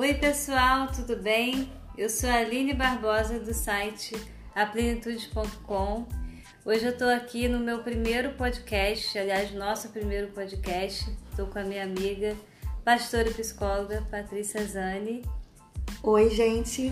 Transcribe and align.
Oi, 0.00 0.14
pessoal, 0.14 0.86
tudo 0.86 1.14
bem? 1.14 1.70
Eu 1.94 2.08
sou 2.08 2.30
a 2.30 2.36
Aline 2.36 2.72
Barbosa 2.72 3.38
do 3.38 3.52
site 3.52 4.16
aplenitude.com. 4.54 6.06
Hoje 6.64 6.86
eu 6.86 6.92
estou 6.92 7.10
aqui 7.10 7.46
no 7.48 7.60
meu 7.60 7.82
primeiro 7.82 8.30
podcast, 8.30 9.18
aliás, 9.18 9.52
nosso 9.52 9.90
primeiro 9.90 10.28
podcast. 10.28 11.06
Estou 11.28 11.48
com 11.48 11.58
a 11.58 11.64
minha 11.64 11.82
amiga, 11.82 12.34
pastora 12.82 13.28
e 13.28 13.34
psicóloga 13.34 14.02
Patrícia 14.10 14.64
Zani. 14.64 15.22
Oi, 16.02 16.30
gente. 16.30 16.90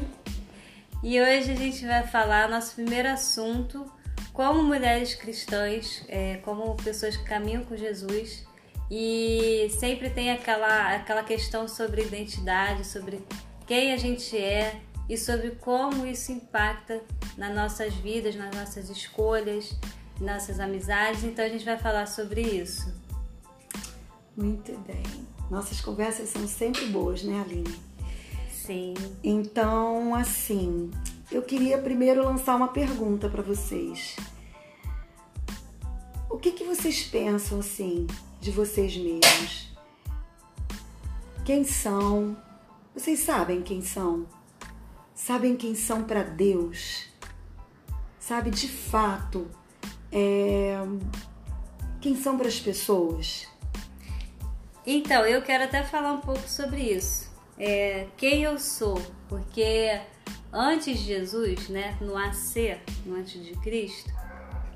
E 1.02 1.18
hoje 1.18 1.52
a 1.52 1.56
gente 1.56 1.86
vai 1.86 2.06
falar 2.06 2.50
nosso 2.50 2.74
primeiro 2.74 3.08
assunto, 3.08 3.90
como 4.34 4.62
mulheres 4.62 5.14
cristãs, 5.14 6.04
é, 6.08 6.36
como 6.44 6.76
pessoas 6.76 7.16
que 7.16 7.24
caminham 7.24 7.64
com 7.64 7.74
Jesus 7.74 8.46
e 8.90 9.68
sempre 9.78 10.08
tem 10.08 10.30
aquela, 10.30 10.94
aquela 10.94 11.22
questão 11.22 11.68
sobre 11.68 12.02
identidade, 12.02 12.86
sobre 12.86 13.22
quem 13.66 13.92
a 13.92 13.96
gente 13.96 14.36
é 14.36 14.80
e 15.08 15.16
sobre 15.16 15.50
como 15.52 16.06
isso 16.06 16.32
impacta 16.32 17.02
nas 17.36 17.54
nossas 17.54 17.94
vidas, 17.94 18.34
nas 18.34 18.54
nossas 18.54 18.88
escolhas, 18.88 19.78
nossas 20.20 20.58
amizades. 20.58 21.24
Então 21.24 21.44
a 21.44 21.48
gente 21.48 21.64
vai 21.64 21.76
falar 21.76 22.06
sobre 22.06 22.40
isso. 22.40 22.92
Muito 24.36 24.72
bem. 24.86 25.02
Nossas 25.50 25.80
conversas 25.80 26.28
são 26.30 26.46
sempre 26.46 26.86
boas, 26.86 27.22
né, 27.22 27.42
Aline? 27.42 27.88
Sim. 28.50 28.94
Então, 29.24 30.14
assim, 30.14 30.90
eu 31.30 31.42
queria 31.42 31.78
primeiro 31.78 32.22
lançar 32.22 32.54
uma 32.54 32.68
pergunta 32.68 33.28
para 33.28 33.42
vocês. 33.42 34.16
O 36.30 36.36
que, 36.36 36.52
que 36.52 36.64
vocês 36.64 37.02
pensam 37.04 37.60
assim 37.60 38.06
de 38.40 38.50
vocês 38.50 38.96
mesmos? 38.96 39.68
Quem 41.44 41.64
são? 41.64 42.36
Vocês 42.94 43.20
sabem 43.20 43.62
quem 43.62 43.82
são? 43.82 44.26
Sabem 45.14 45.56
quem 45.56 45.74
são 45.74 46.04
para 46.04 46.22
Deus? 46.22 47.06
Sabe 48.18 48.50
de 48.50 48.68
fato 48.68 49.48
é... 50.12 50.76
quem 52.00 52.14
são 52.14 52.36
para 52.36 52.48
as 52.48 52.60
pessoas? 52.60 53.48
Então, 54.86 55.26
eu 55.26 55.42
quero 55.42 55.64
até 55.64 55.82
falar 55.82 56.12
um 56.12 56.20
pouco 56.20 56.48
sobre 56.48 56.80
isso. 56.80 57.30
É, 57.58 58.06
quem 58.16 58.44
eu 58.44 58.58
sou, 58.58 59.00
porque 59.28 60.00
antes 60.52 60.98
de 60.98 61.04
Jesus, 61.04 61.68
né, 61.68 61.96
no 62.00 62.16
AC, 62.16 62.80
no 63.04 63.16
antes 63.16 63.44
de 63.44 63.52
Cristo, 63.56 64.10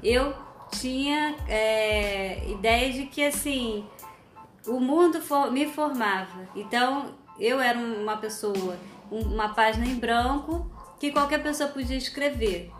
eu 0.03 0.35
tinha 0.81 1.37
é, 1.49 2.49
ideia 2.51 2.93
de 2.93 3.07
que 3.07 3.25
assim 3.25 3.87
o 4.67 4.81
mundo 4.81 5.21
for, 5.21 5.51
me 5.51 5.67
formava. 5.67 6.49
Então 6.55 7.15
eu 7.39 7.61
era 7.61 7.79
uma 7.79 8.17
pessoa, 8.17 8.77
uma 9.11 9.51
página 9.51 9.87
em 9.87 9.97
branco 9.97 10.71
que 10.99 11.11
qualquer 11.11 11.43
pessoa 11.43 11.69
podia 11.69 11.97
escrever. 11.97 12.71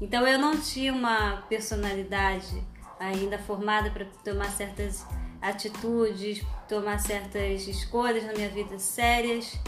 Então 0.00 0.26
eu 0.26 0.38
não 0.38 0.58
tinha 0.58 0.92
uma 0.92 1.42
personalidade 1.48 2.62
ainda 2.98 3.38
formada 3.38 3.90
para 3.90 4.04
tomar 4.24 4.50
certas 4.50 5.06
atitudes, 5.40 6.44
tomar 6.68 6.98
certas 6.98 7.66
escolhas 7.66 8.24
na 8.24 8.32
minha 8.32 8.48
vida 8.48 8.78
sérias. 8.78 9.58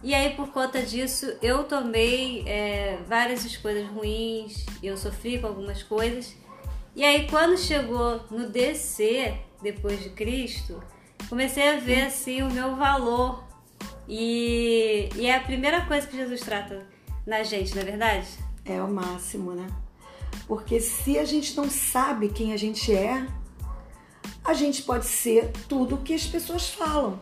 E 0.00 0.14
aí, 0.14 0.34
por 0.34 0.48
conta 0.52 0.80
disso, 0.80 1.36
eu 1.42 1.64
tomei 1.64 2.44
é, 2.46 2.98
várias 3.08 3.44
escolhas 3.44 3.88
ruins, 3.88 4.64
eu 4.80 4.96
sofri 4.96 5.40
com 5.40 5.48
algumas 5.48 5.82
coisas. 5.82 6.36
E 6.98 7.04
aí, 7.04 7.28
quando 7.28 7.56
chegou 7.56 8.20
no 8.28 8.48
DC, 8.48 9.32
depois 9.62 10.02
de 10.02 10.10
Cristo, 10.10 10.82
comecei 11.28 11.68
a 11.68 11.78
ver 11.78 12.06
assim 12.06 12.42
o 12.42 12.50
meu 12.50 12.74
valor. 12.74 13.44
E, 14.08 15.08
e 15.14 15.26
é 15.26 15.36
a 15.36 15.40
primeira 15.40 15.86
coisa 15.86 16.08
que 16.08 16.16
Jesus 16.16 16.40
trata 16.40 16.88
na 17.24 17.44
gente, 17.44 17.72
não 17.76 17.82
é 17.82 17.84
verdade? 17.84 18.26
É 18.64 18.82
o 18.82 18.88
máximo, 18.88 19.52
né? 19.52 19.68
Porque 20.48 20.80
se 20.80 21.16
a 21.20 21.24
gente 21.24 21.56
não 21.56 21.70
sabe 21.70 22.30
quem 22.30 22.52
a 22.52 22.56
gente 22.56 22.92
é, 22.92 23.24
a 24.42 24.52
gente 24.52 24.82
pode 24.82 25.06
ser 25.06 25.52
tudo 25.68 25.98
que 25.98 26.14
as 26.14 26.26
pessoas 26.26 26.68
falam. 26.68 27.20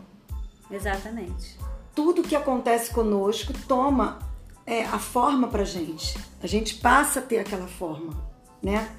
Exatamente. 0.71 1.55
Tudo 1.95 2.23
que 2.23 2.35
acontece 2.35 2.95
conosco 2.95 3.53
toma 3.69 4.21
é, 4.65 4.87
a 4.87 4.99
forma 4.99 5.49
pra 5.49 5.65
gente. 5.65 6.19
A 6.43 6.47
gente 6.47 6.77
passa 6.77 7.21
a 7.21 7.23
ter 7.23 7.41
aquela 7.41 7.69
forma, 7.69 8.15
né? 8.63 8.91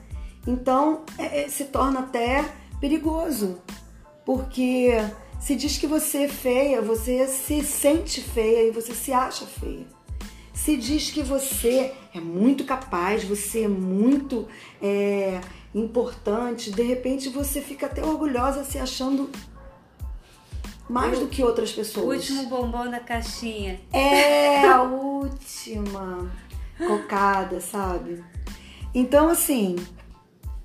Então 0.47 1.03
é, 1.17 1.43
é, 1.43 1.49
se 1.49 1.65
torna 1.65 1.99
até 1.99 2.45
perigoso, 2.79 3.61
porque 4.25 4.91
se 5.41 5.55
diz 5.55 5.77
que 5.77 5.85
você 5.85 6.23
é 6.23 6.27
feia, 6.29 6.81
você 6.81 7.27
se 7.27 7.61
sente 7.63 8.21
feia 8.21 8.69
e 8.69 8.71
você 8.71 8.93
se 8.93 9.11
acha 9.11 9.45
feia. 9.45 9.85
Se 10.53 10.75
diz 10.75 11.11
que 11.11 11.21
você 11.21 11.93
é 12.15 12.19
muito 12.19 12.63
capaz, 12.63 13.23
você 13.23 13.63
é 13.63 13.67
muito 13.67 14.47
é, 14.81 15.39
importante, 15.75 16.71
de 16.71 16.81
repente 16.81 17.29
você 17.29 17.61
fica 17.61 17.85
até 17.85 18.03
orgulhosa 18.03 18.63
se 18.63 18.79
achando 18.79 19.29
mais 20.89 21.19
do 21.19 21.27
que 21.27 21.43
outras 21.43 21.71
pessoas. 21.71 22.05
O 22.05 22.09
último 22.09 22.49
bombom 22.49 22.89
da 22.89 22.99
caixinha. 22.99 23.79
É 23.91 24.65
a 24.67 24.81
última 24.81 26.31
cocada, 26.87 27.59
sabe? 27.59 28.23
Então, 28.95 29.29
assim, 29.29 29.75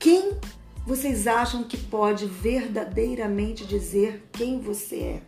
quem 0.02 0.36
vocês 0.84 1.28
acham 1.28 1.62
que 1.62 1.76
pode 1.76 2.26
verdadeiramente 2.26 3.64
dizer 3.64 4.28
quem 4.32 4.58
você 4.58 4.96
é? 4.96 5.22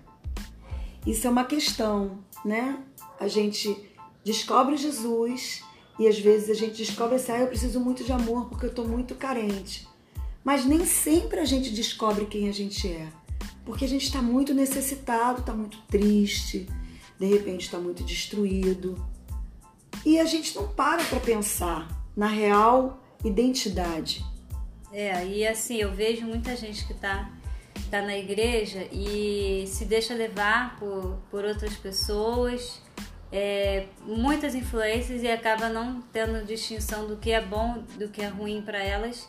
Isso 1.07 1.29
é 1.29 1.31
uma 1.31 1.45
questão, 1.45 2.19
né? 2.45 2.83
A 3.21 3.29
gente 3.29 3.89
descobre 4.25 4.77
Jesus 4.77 5.63
e 5.97 6.09
às 6.09 6.19
vezes 6.19 6.51
a 6.51 6.55
gente 6.55 6.79
descobre 6.79 7.15
assim, 7.15 7.31
ah, 7.31 7.39
eu 7.39 7.47
preciso 7.47 7.79
muito 7.79 8.03
de 8.03 8.11
amor 8.11 8.49
porque 8.49 8.67
eu 8.67 8.71
estou 8.71 8.89
muito 8.89 9.15
carente. 9.15 9.87
Mas 10.43 10.65
nem 10.65 10.85
sempre 10.85 11.39
a 11.39 11.45
gente 11.45 11.71
descobre 11.71 12.27
quem 12.27 12.49
a 12.49 12.53
gente 12.53 12.89
é, 12.89 13.07
porque 13.65 13.85
a 13.85 13.89
gente 13.89 14.07
está 14.07 14.21
muito 14.21 14.53
necessitado, 14.53 15.39
está 15.39 15.53
muito 15.55 15.79
triste, 15.83 16.69
de 17.17 17.27
repente 17.27 17.67
está 17.67 17.79
muito 17.79 18.03
destruído. 18.03 18.97
E 20.05 20.19
a 20.19 20.25
gente 20.25 20.57
não 20.57 20.67
para 20.67 21.05
para 21.05 21.21
pensar 21.21 21.89
na 22.17 22.27
real 22.27 23.01
identidade 23.25 24.34
é, 24.95 25.27
e 25.27 25.47
assim, 25.47 25.79
eu 25.79 25.93
vejo 25.93 26.25
muita 26.25 26.55
gente 26.55 26.87
que 26.87 26.95
tá, 26.95 27.29
tá 27.91 28.01
na 28.01 28.17
igreja 28.17 28.87
e 28.93 29.65
se 29.67 29.85
deixa 29.85 30.15
levar 30.15 30.79
por, 30.79 31.19
por 31.33 31.45
outras 31.45 31.75
pessoas, 31.75 32.81
é, 33.33 33.87
muitas 34.03 34.55
influências 34.55 35.21
e 35.25 35.29
acaba 35.29 35.69
não 35.69 36.01
tendo 36.13 36.47
distinção 36.47 37.09
do 37.09 37.17
que 37.17 37.33
é 37.33 37.41
bom, 37.41 37.83
do 37.99 38.09
que 38.09 38.23
é 38.23 38.29
ruim 38.29 38.63
para 38.63 38.81
elas. 38.81 39.29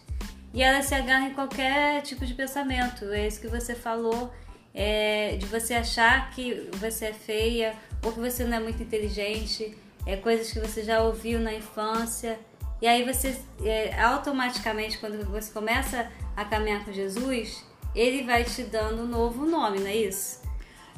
E 0.53 0.62
elas 0.62 0.86
se 0.86 0.94
agarram 0.94 1.28
em 1.28 1.34
qualquer 1.34 2.03
tipo 2.03 2.24
de 2.26 2.36
pensamento. 2.36 3.06
É 3.06 3.26
isso 3.26 3.42
que 3.42 3.47
você 3.47 3.74
falou, 3.74 4.32
é, 4.72 5.36
de 5.36 5.47
você 5.47 5.74
achar 5.74 6.30
que 6.30 6.70
você 6.74 7.06
é 7.06 7.14
feia 7.14 7.74
ou 8.03 8.12
que 8.12 8.20
você 8.20 8.44
não 8.44 8.58
é 8.58 8.59
muito 8.59 8.84
inteligente, 8.84 9.76
é 10.06 10.16
coisas 10.16 10.52
que 10.52 10.59
você 10.59 10.84
já 10.84 11.02
ouviu 11.02 11.40
na 11.40 11.53
infância. 11.53 12.40
E 12.81 12.88
aí 12.88 13.03
você 13.03 13.38
é, 13.63 14.02
automaticamente, 14.02 14.97
quando 14.97 15.24
você 15.30 15.52
começa 15.52 16.12
a 16.36 16.44
caminhar 16.44 16.84
com 16.84 16.91
Jesus, 16.91 17.63
ele 17.96 18.24
vai 18.24 18.44
te 18.44 18.63
dando 18.63 19.03
um 19.03 19.08
novo 19.08 19.46
nome, 19.46 19.80
não 19.80 19.88
é 19.88 19.96
isso? 19.96 20.41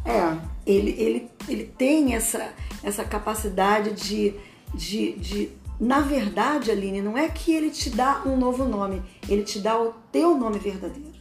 É, 0.04 0.38
ele, 0.66 0.92
ele, 0.92 1.32
ele 1.48 1.64
tem 1.78 2.16
essa, 2.16 2.54
essa 2.82 3.04
capacidade 3.04 3.92
de, 3.92 4.34
de, 4.74 5.14
de. 5.14 5.52
Na 5.80 6.00
verdade, 6.00 6.72
Aline, 6.72 7.02
não 7.02 7.18
é 7.18 7.30
que 7.30 7.54
ele 7.54 7.70
te 7.70 7.90
dá 7.90 8.24
um 8.26 8.36
novo 8.36 8.66
nome, 8.66 9.04
ele 9.30 9.44
te 9.44 9.60
dá 9.60 9.80
o 9.80 9.94
teu 10.12 10.36
nome 10.36 10.58
verdadeiro. 10.58 11.18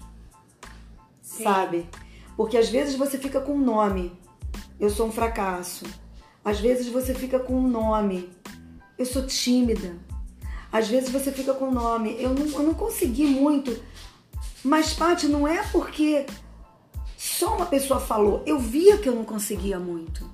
Sim. 1.20 1.44
Sabe? 1.44 1.86
Porque 2.36 2.56
às 2.56 2.68
vezes 2.70 2.94
você 2.94 3.18
fica 3.18 3.40
com 3.40 3.52
um 3.52 3.60
nome, 3.60 4.18
eu 4.80 4.88
sou 4.88 5.08
um 5.08 5.12
fracasso. 5.12 5.84
Às 6.44 6.60
vezes 6.60 6.88
você 6.88 7.12
fica 7.12 7.38
com 7.38 7.54
um 7.54 7.68
nome, 7.68 8.30
eu 8.96 9.04
sou 9.04 9.26
tímida. 9.26 9.96
Às 10.70 10.88
vezes 10.88 11.10
você 11.10 11.32
fica 11.32 11.54
com 11.54 11.68
o 11.68 11.72
nome. 11.72 12.16
Eu 12.18 12.34
não, 12.34 12.46
eu 12.46 12.62
não 12.62 12.74
consegui 12.74 13.26
muito. 13.26 13.76
Mas, 14.64 14.92
Paty, 14.92 15.28
não 15.28 15.46
é 15.46 15.62
porque 15.70 16.26
só 17.16 17.56
uma 17.56 17.66
pessoa 17.66 18.00
falou. 18.00 18.42
Eu 18.46 18.58
via 18.58 18.98
que 18.98 19.08
eu 19.08 19.14
não 19.14 19.24
conseguia 19.24 19.78
muito. 19.78 20.28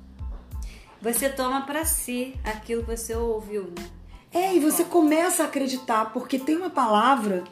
Você 1.00 1.28
toma 1.28 1.62
para 1.62 1.84
si 1.84 2.34
aquilo 2.44 2.84
que 2.84 2.96
você 2.96 3.14
ouviu, 3.14 3.64
né? 3.64 3.90
É, 4.32 4.54
e 4.54 4.60
você 4.60 4.84
começa 4.84 5.42
a 5.42 5.46
acreditar, 5.46 6.12
porque 6.12 6.38
tem 6.38 6.56
uma 6.56 6.70
palavra, 6.70 7.44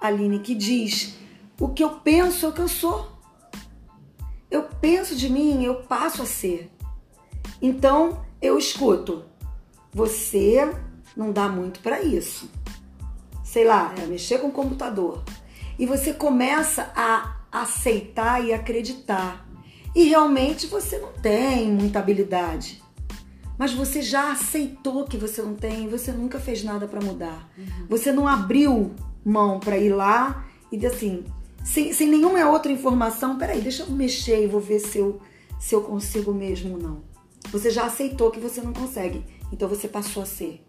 Aline, 0.00 0.40
que 0.40 0.54
diz: 0.54 1.14
o 1.60 1.68
que 1.68 1.84
eu 1.84 1.90
penso 2.00 2.46
é 2.46 2.48
o 2.48 2.52
que 2.52 2.60
eu 2.60 2.68
sou. 2.68 3.12
Eu 4.50 4.64
penso 4.80 5.14
de 5.14 5.28
mim, 5.28 5.62
eu 5.62 5.82
passo 5.82 6.22
a 6.22 6.26
ser. 6.26 6.70
Então, 7.60 8.24
eu 8.40 8.58
escuto. 8.58 9.24
Você 9.92 10.74
não 11.16 11.32
dá 11.32 11.48
muito 11.48 11.80
para 11.80 12.02
isso. 12.02 12.50
Sei 13.42 13.64
lá, 13.64 13.94
é 13.96 14.06
mexer 14.06 14.38
com 14.38 14.48
o 14.48 14.52
computador. 14.52 15.22
E 15.78 15.86
você 15.86 16.12
começa 16.12 16.92
a 16.94 17.36
aceitar 17.50 18.44
e 18.44 18.52
acreditar. 18.52 19.44
e 19.94 20.04
realmente 20.04 20.66
você 20.66 20.98
não 20.98 21.12
tem 21.14 21.72
muita 21.72 22.00
habilidade. 22.00 22.82
Mas 23.58 23.72
você 23.72 24.02
já 24.02 24.32
aceitou 24.32 25.06
que 25.06 25.16
você 25.16 25.40
não 25.40 25.54
tem 25.54 25.84
e 25.84 25.88
você 25.88 26.12
nunca 26.12 26.38
fez 26.38 26.62
nada 26.62 26.86
para 26.86 27.00
mudar. 27.00 27.50
Uhum. 27.56 27.86
Você 27.88 28.12
não 28.12 28.28
abriu 28.28 28.94
mão 29.24 29.58
para 29.58 29.78
ir 29.78 29.88
lá 29.88 30.44
e 30.70 30.84
assim, 30.84 31.24
sem, 31.64 31.94
sem 31.94 32.08
nenhuma 32.08 32.46
outra 32.50 32.70
informação, 32.70 33.38
peraí, 33.38 33.62
deixa 33.62 33.84
eu 33.84 33.90
mexer 33.90 34.44
e 34.44 34.46
vou 34.46 34.60
ver 34.60 34.80
se 34.80 34.98
eu, 34.98 35.18
se 35.58 35.74
eu 35.74 35.80
consigo 35.80 36.34
mesmo 36.34 36.74
ou 36.74 36.78
não. 36.78 37.02
Você 37.50 37.70
já 37.70 37.86
aceitou 37.86 38.30
que 38.30 38.40
você 38.40 38.60
não 38.60 38.74
consegue, 38.74 39.24
então 39.50 39.66
você 39.66 39.88
passou 39.88 40.22
a 40.22 40.26
ser. 40.26 40.65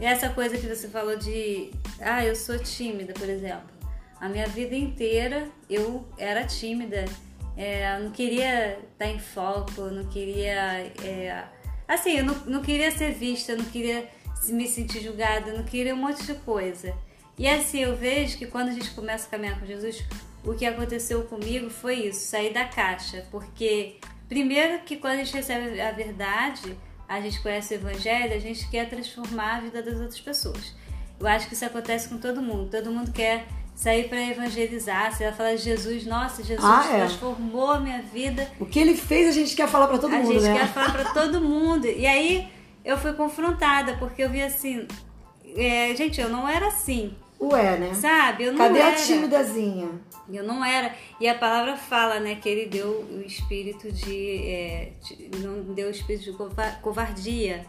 E 0.00 0.04
essa 0.04 0.28
coisa 0.28 0.58
que 0.58 0.66
você 0.66 0.88
falou 0.88 1.16
de, 1.16 1.70
ah, 2.00 2.24
eu 2.24 2.34
sou 2.34 2.58
tímida, 2.58 3.12
por 3.12 3.28
exemplo. 3.28 3.74
A 4.20 4.28
minha 4.28 4.46
vida 4.46 4.74
inteira 4.74 5.48
eu 5.68 6.06
era 6.18 6.44
tímida, 6.44 7.04
é, 7.56 7.98
não 7.98 8.10
queria 8.10 8.78
estar 8.92 9.06
em 9.06 9.18
foco, 9.18 9.82
não 9.82 10.04
queria. 10.06 10.92
É, 11.02 11.44
assim, 11.86 12.18
eu 12.18 12.24
não, 12.24 12.34
não 12.46 12.62
queria 12.62 12.90
ser 12.90 13.12
vista, 13.12 13.54
não 13.54 13.64
queria 13.64 14.08
me 14.48 14.66
sentir 14.66 15.00
julgada, 15.00 15.52
não 15.52 15.64
queria 15.64 15.94
um 15.94 15.98
monte 15.98 16.24
de 16.24 16.34
coisa. 16.34 16.94
E 17.38 17.48
assim, 17.48 17.80
eu 17.80 17.96
vejo 17.96 18.38
que 18.38 18.46
quando 18.46 18.68
a 18.68 18.72
gente 18.72 18.90
começa 18.92 19.26
a 19.26 19.30
caminhar 19.30 19.58
com 19.58 19.66
Jesus, 19.66 20.04
o 20.44 20.54
que 20.54 20.66
aconteceu 20.66 21.24
comigo 21.24 21.70
foi 21.70 22.06
isso, 22.06 22.26
sair 22.26 22.52
da 22.52 22.64
caixa. 22.64 23.26
Porque, 23.30 23.96
primeiro, 24.28 24.82
que 24.84 24.96
quando 24.96 25.14
a 25.14 25.24
gente 25.24 25.34
recebe 25.34 25.80
a 25.80 25.90
verdade, 25.92 26.76
a 27.14 27.20
gente 27.20 27.40
conhece 27.40 27.74
o 27.74 27.76
Evangelho, 27.76 28.34
a 28.34 28.38
gente 28.38 28.68
quer 28.68 28.88
transformar 28.88 29.56
a 29.56 29.60
vida 29.60 29.82
das 29.82 29.94
outras 29.94 30.20
pessoas. 30.20 30.74
Eu 31.18 31.26
acho 31.26 31.48
que 31.48 31.54
isso 31.54 31.64
acontece 31.64 32.08
com 32.08 32.18
todo 32.18 32.42
mundo. 32.42 32.70
Todo 32.70 32.90
mundo 32.90 33.12
quer 33.12 33.46
sair 33.74 34.08
para 34.08 34.20
evangelizar. 34.20 35.12
Você 35.12 35.24
vai 35.24 35.32
falar 35.32 35.54
de 35.54 35.62
Jesus, 35.62 36.06
nossa, 36.06 36.42
Jesus 36.42 36.68
ah, 36.68 36.86
é. 36.92 36.98
transformou 37.06 37.70
a 37.70 37.80
minha 37.80 38.02
vida. 38.02 38.50
O 38.58 38.66
que 38.66 38.78
ele 38.78 38.94
fez, 38.94 39.28
a 39.28 39.32
gente 39.32 39.54
quer 39.54 39.68
falar 39.68 39.86
para 39.86 39.98
todo 39.98 40.14
a 40.14 40.18
mundo, 40.18 40.40
né? 40.40 40.50
A 40.50 40.54
gente 40.54 40.60
quer 40.60 40.68
falar 40.72 40.92
para 40.92 41.12
todo 41.12 41.40
mundo. 41.40 41.86
E 41.86 42.06
aí 42.06 42.48
eu 42.84 42.98
fui 42.98 43.12
confrontada, 43.12 43.96
porque 43.96 44.22
eu 44.22 44.30
vi 44.30 44.42
assim, 44.42 44.86
é, 45.56 45.94
gente, 45.96 46.20
eu 46.20 46.28
não 46.28 46.48
era 46.48 46.68
assim. 46.68 47.14
Ué, 47.40 47.78
né? 47.78 47.94
Sabe? 47.94 48.44
Eu 48.44 48.52
não 48.52 48.58
Cadê 48.58 48.78
era. 48.78 48.88
a 48.90 48.94
timidazinha? 48.94 49.88
Eu 50.32 50.44
não 50.44 50.64
era. 50.64 50.94
E 51.20 51.28
a 51.28 51.34
palavra 51.34 51.76
fala, 51.76 52.18
né, 52.18 52.36
que 52.36 52.48
ele 52.48 52.66
deu 52.66 53.06
o 53.10 53.20
espírito 53.20 53.90
de. 53.92 54.38
É, 54.46 54.92
não 55.38 55.74
deu 55.74 55.88
o 55.88 55.90
espírito 55.90 56.30
de 56.30 56.36
covardia, 56.80 57.66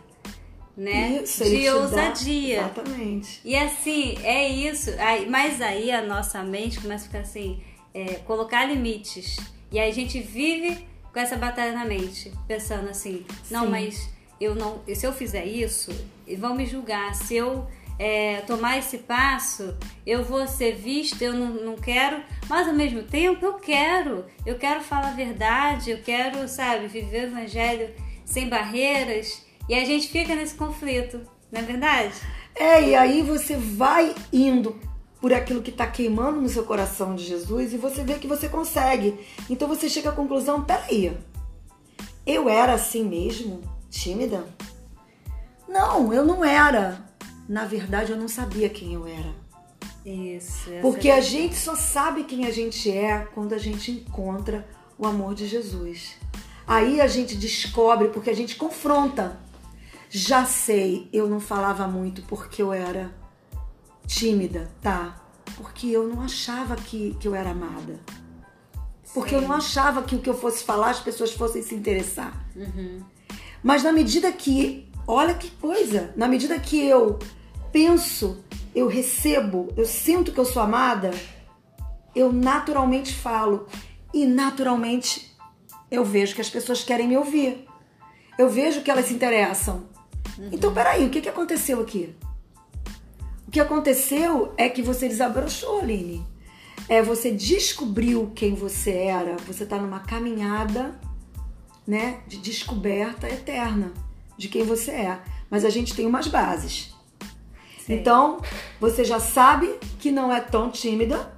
né? 0.78 1.22
Isso, 1.24 1.44
de 1.44 1.70
ousadia. 1.70 2.62
Dá, 2.62 2.68
exatamente. 2.68 3.42
E 3.44 3.56
assim, 3.56 4.18
é 4.24 4.48
isso. 4.48 4.92
Aí, 5.00 5.30
mas 5.30 5.62
aí 5.62 5.92
a 5.92 6.02
nossa 6.02 6.42
mente 6.44 6.80
começa 6.80 7.06
a 7.06 7.08
ficar 7.08 7.20
assim, 7.20 7.62
é, 7.94 8.16
colocar 8.26 8.66
limites. 8.66 9.38
E 9.72 9.80
aí 9.80 9.90
a 9.90 9.94
gente 9.94 10.20
vive 10.22 10.88
com 11.12 11.20
essa 11.20 11.36
batalha 11.36 11.74
na 11.74 11.86
mente, 11.86 12.32
pensando 12.48 12.90
assim, 12.90 13.26
não, 13.50 13.66
Sim. 13.66 13.72
mas 13.72 14.10
eu 14.40 14.56
não. 14.56 14.82
Se 14.94 15.06
eu 15.06 15.12
fizer 15.12 15.46
isso, 15.46 15.92
vão 16.38 16.56
me 16.56 16.66
julgar. 16.66 17.14
Se 17.16 17.36
eu 17.36 17.68
é, 17.98 18.42
tomar 18.42 18.78
esse 18.78 19.00
passo, 19.00 19.76
eu 20.06 20.24
vou 20.24 20.48
ser 20.48 20.76
vista, 20.76 21.24
eu 21.24 21.34
não, 21.34 21.48
não 21.48 21.76
quero, 21.76 22.22
mas 22.48 22.68
ao 22.68 22.74
mesmo 22.74 23.04
tempo 23.04 23.46
eu 23.46 23.54
quero. 23.54 24.26
Eu 24.46 24.58
quero 24.58 24.82
falar 24.82 25.10
a 25.10 25.16
verdade, 25.16 25.92
eu 25.92 26.02
quero, 26.02 26.48
sabe, 26.48 26.88
viver 26.88 27.26
o 27.26 27.28
evangelho 27.28 27.90
sem 28.26 28.50
barreiras. 28.50 29.44
E 29.70 29.76
a 29.76 29.86
gente 29.86 30.08
fica 30.10 30.36
nesse 30.36 30.56
conflito, 30.56 31.22
não 31.52 31.62
é 31.62 31.64
verdade? 31.64 32.14
É, 32.54 32.90
e 32.90 32.96
aí 32.96 33.22
você 33.22 33.56
vai 33.56 34.14
indo 34.32 34.80
por 35.20 35.34
aquilo 35.34 35.62
que 35.62 35.72
está 35.72 35.88
queimando 35.88 36.40
no 36.40 36.48
seu 36.48 36.64
coração 36.64 37.16
de 37.16 37.24
Jesus 37.24 37.74
e 37.74 37.78
você 37.78 38.04
vê 38.04 38.16
que 38.16 38.28
você 38.28 38.48
consegue. 38.48 39.20
Então 39.50 39.68
você 39.68 39.90
chega 39.90 40.10
à 40.10 40.14
conclusão: 40.14 40.64
peraí, 40.64 41.18
eu 42.26 42.48
era 42.48 42.74
assim 42.74 43.04
mesmo? 43.04 43.62
Tímida? 43.90 44.46
Não, 45.68 46.14
eu 46.14 46.24
não 46.24 46.46
era. 46.46 47.04
Na 47.48 47.66
verdade, 47.66 48.12
eu 48.12 48.18
não 48.18 48.28
sabia 48.28 48.70
quem 48.70 48.94
eu 48.94 49.08
era. 49.08 49.34
Isso. 50.06 50.70
Porque 50.82 51.10
a 51.10 51.22
gente 51.22 51.56
só 51.56 51.76
sabe 51.76 52.24
quem 52.24 52.46
a 52.46 52.52
gente 52.52 52.92
é 52.92 53.28
quando 53.34 53.54
a 53.54 53.58
gente 53.58 53.92
encontra 53.92 54.68
o 54.98 55.06
amor 55.06 55.34
de 55.34 55.48
Jesus. 55.48 56.16
Aí 56.68 57.02
a 57.02 57.08
gente 57.08 57.36
descobre, 57.36 58.10
porque 58.10 58.30
a 58.30 58.36
gente 58.36 58.56
confronta. 58.56 59.40
Já 60.10 60.46
sei, 60.46 61.10
eu 61.12 61.28
não 61.28 61.40
falava 61.40 61.88
muito 61.88 62.22
porque 62.24 62.62
eu 62.62 62.72
era 62.72 63.14
tímida, 64.08 64.72
tá? 64.82 65.22
Porque 65.58 65.88
eu 65.88 66.08
não 66.08 66.22
achava 66.22 66.76
que, 66.76 67.16
que 67.20 67.28
eu 67.28 67.36
era 67.36 67.52
amada. 67.52 68.00
Porque 69.14 69.32
Sim. 69.32 69.36
eu 69.36 69.42
não 69.42 69.54
achava 69.54 70.04
que 70.04 70.16
o 70.16 70.20
que 70.20 70.30
eu 70.30 70.34
fosse 70.34 70.64
falar 70.64 70.92
as 70.92 71.00
pessoas 71.00 71.32
fossem 71.32 71.64
se 71.64 71.74
interessar. 71.74 72.46
Uhum. 72.56 73.02
Mas 73.64 73.84
na 73.84 73.92
medida 73.92 74.32
que, 74.32 74.92
olha 75.08 75.34
que 75.34 75.50
coisa, 75.52 76.14
na 76.16 76.28
medida 76.28 76.60
que 76.60 76.84
eu 76.84 77.20
penso, 77.72 78.44
eu 78.74 78.88
recebo, 78.88 79.74
eu 79.78 79.86
sinto 79.86 80.32
que 80.32 80.40
eu 80.40 80.46
sou 80.46 80.62
amada, 80.62 81.12
eu 82.16 82.32
naturalmente 82.32 83.14
falo 83.14 83.68
e 84.14 84.26
naturalmente 84.26 85.36
eu 85.92 86.04
vejo 86.04 86.36
que 86.36 86.42
as 86.42 86.50
pessoas 86.50 86.84
querem 86.84 87.08
me 87.08 87.18
ouvir. 87.18 87.66
Eu 88.38 88.50
vejo 88.50 88.82
que 88.82 88.92
elas 88.92 89.06
se 89.06 89.14
interessam. 89.14 89.86
Uhum. 90.38 90.50
Então, 90.52 90.74
peraí, 90.74 91.06
o 91.06 91.10
que, 91.10 91.22
que 91.22 91.30
aconteceu 91.30 91.80
aqui? 91.82 92.16
O 93.48 93.52
que 93.52 93.60
aconteceu 93.60 94.54
é 94.58 94.68
que 94.68 94.82
você 94.82 95.08
desabrochou, 95.08 95.80
Aline. 95.80 96.26
É, 96.90 97.02
você 97.02 97.32
descobriu 97.32 98.32
quem 98.36 98.54
você 98.54 98.92
era, 98.92 99.38
você 99.48 99.64
está 99.64 99.78
numa 99.78 100.02
caminhada 100.02 101.00
né, 101.88 102.20
de 102.28 102.38
descoberta 102.38 103.28
eterna 103.28 103.94
de 104.38 104.48
quem 104.48 104.64
você 104.64 104.92
é. 104.92 105.20
Mas 105.50 105.64
a 105.66 105.70
gente 105.70 105.94
tem 105.94 106.06
umas 106.06 106.28
bases. 106.28 106.94
Sim. 107.80 107.94
Então, 107.94 108.42
você 108.80 109.04
já 109.04 109.20
sabe 109.20 109.78
que 110.00 110.12
não 110.12 110.34
é 110.34 110.42
tão 110.42 110.72
tímida, 110.72 111.32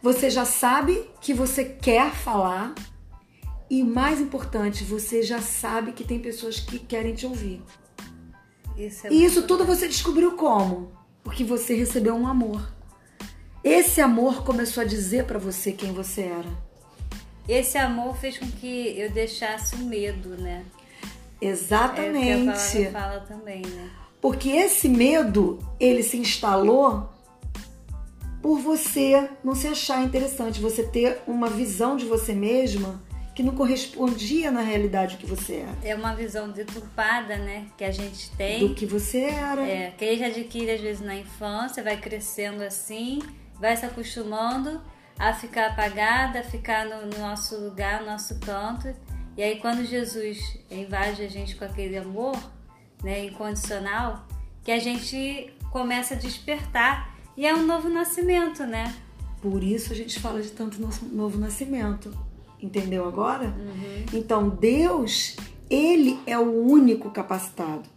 você 0.00 0.30
já 0.30 0.44
sabe 0.44 1.08
que 1.20 1.34
você 1.34 1.64
quer 1.64 2.12
falar 2.12 2.74
e 3.68 3.82
mais 3.82 4.20
importante, 4.20 4.84
você 4.84 5.22
já 5.22 5.40
sabe 5.40 5.92
que 5.92 6.04
tem 6.04 6.20
pessoas 6.20 6.60
que 6.60 6.78
querem 6.78 7.14
te 7.14 7.26
ouvir. 7.26 7.62
Isso 8.76 9.06
é 9.06 9.12
e 9.12 9.24
isso 9.24 9.42
tudo 9.42 9.64
você 9.64 9.88
descobriu 9.88 10.32
como? 10.32 10.92
Porque 11.22 11.42
você 11.42 11.74
recebeu 11.74 12.14
um 12.14 12.26
amor. 12.26 12.72
Esse 13.62 14.00
amor 14.00 14.44
começou 14.44 14.82
a 14.82 14.86
dizer 14.86 15.24
para 15.24 15.38
você 15.38 15.72
quem 15.72 15.92
você 15.92 16.22
era. 16.22 16.68
Esse 17.48 17.76
amor 17.76 18.16
fez 18.16 18.38
com 18.38 18.46
que 18.46 18.98
eu 18.98 19.10
deixasse 19.10 19.74
o 19.74 19.78
medo, 19.78 20.30
né? 20.36 20.64
Exatamente. 21.40 22.78
É 22.78 22.88
a 22.88 22.92
palavra 22.92 23.10
fala 23.10 23.20
também, 23.20 23.62
né? 23.62 23.90
Porque 24.20 24.50
esse 24.50 24.88
medo, 24.88 25.58
ele 25.78 26.02
se 26.02 26.16
instalou 26.16 27.08
por 28.42 28.58
você 28.58 29.28
não 29.44 29.54
se 29.54 29.66
achar 29.66 30.02
interessante, 30.02 30.60
você 30.60 30.82
ter 30.82 31.22
uma 31.26 31.48
visão 31.48 31.96
de 31.96 32.04
você 32.04 32.32
mesma 32.32 33.00
que 33.34 33.42
não 33.42 33.54
correspondia 33.54 34.50
na 34.50 34.62
realidade 34.62 35.16
que 35.16 35.24
você 35.24 35.58
era. 35.58 35.76
É 35.84 35.94
uma 35.94 36.12
visão 36.12 36.50
deturpada, 36.50 37.36
né, 37.36 37.66
que 37.76 37.84
a 37.84 37.92
gente 37.92 38.30
tem. 38.32 38.66
Do 38.66 38.74
que 38.74 38.84
você 38.84 39.20
era. 39.20 39.62
É, 39.62 39.92
que 39.96 40.04
a 40.04 40.08
gente 40.08 40.24
adquire 40.24 40.72
às 40.72 40.80
vezes 40.80 41.00
na 41.00 41.14
infância, 41.14 41.80
vai 41.80 41.96
crescendo 41.96 42.64
assim, 42.64 43.20
vai 43.60 43.76
se 43.76 43.86
acostumando 43.86 44.80
a 45.16 45.32
ficar 45.32 45.68
apagada, 45.68 46.40
a 46.40 46.42
ficar 46.42 46.84
no, 46.86 47.06
no 47.06 47.18
nosso 47.18 47.56
lugar, 47.60 48.00
no 48.00 48.06
nosso 48.06 48.40
canto. 48.40 48.92
E 49.38 49.42
aí 49.42 49.58
quando 49.58 49.86
Jesus 49.86 50.58
invade 50.70 51.22
a 51.22 51.28
gente 51.28 51.56
com 51.56 51.64
aquele 51.64 51.96
amor, 51.96 52.36
né, 53.02 53.24
incondicional, 53.24 54.26
que 54.62 54.70
a 54.70 54.78
gente 54.78 55.50
começa 55.72 56.12
a 56.12 56.18
despertar 56.18 57.16
e 57.34 57.46
é 57.46 57.54
um 57.54 57.64
novo 57.64 57.88
nascimento, 57.88 58.64
né? 58.64 58.94
Por 59.40 59.62
isso 59.62 59.94
a 59.94 59.96
gente 59.96 60.20
fala 60.20 60.42
de 60.42 60.50
tanto 60.50 60.78
novo 61.10 61.38
nascimento 61.38 62.12
Entendeu 62.60 63.06
agora? 63.06 63.46
Uhum. 63.46 64.04
Então, 64.12 64.48
Deus, 64.48 65.36
Ele 65.70 66.18
é 66.26 66.36
o 66.36 66.66
único 66.66 67.10
capacitado 67.10 67.88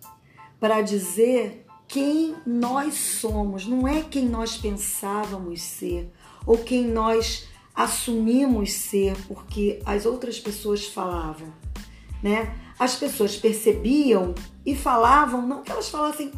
para 0.59 0.81
dizer 0.81 1.65
quem 1.87 2.35
nós 2.45 2.93
somos, 2.93 3.65
não 3.65 3.87
é 3.87 4.01
quem 4.03 4.29
nós 4.29 4.55
pensávamos 4.55 5.61
ser 5.61 6.09
ou 6.45 6.57
quem 6.59 6.87
nós 6.87 7.47
assumimos 7.75 8.73
ser 8.73 9.15
porque 9.27 9.81
as 9.85 10.05
outras 10.05 10.39
pessoas 10.39 10.85
falavam, 10.85 11.51
né? 12.21 12.55
As 12.77 12.95
pessoas 12.95 13.35
percebiam 13.35 14.33
e 14.65 14.75
falavam, 14.75 15.45
não 15.45 15.63
que 15.63 15.71
elas 15.71 15.89
falassem 15.89 16.31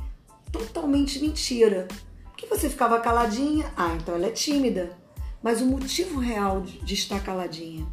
totalmente 0.52 1.20
mentira. 1.20 1.88
Porque 2.26 2.46
você 2.46 2.70
ficava 2.70 3.00
caladinha, 3.00 3.72
ah, 3.78 3.96
então 3.96 4.16
ela 4.16 4.28
é 4.28 4.32
tímida. 4.32 4.98
Mas 5.42 5.62
o 5.62 5.66
motivo 5.66 6.20
real 6.20 6.62
de 6.62 6.94
estar 6.94 7.22
caladinha 7.24 7.86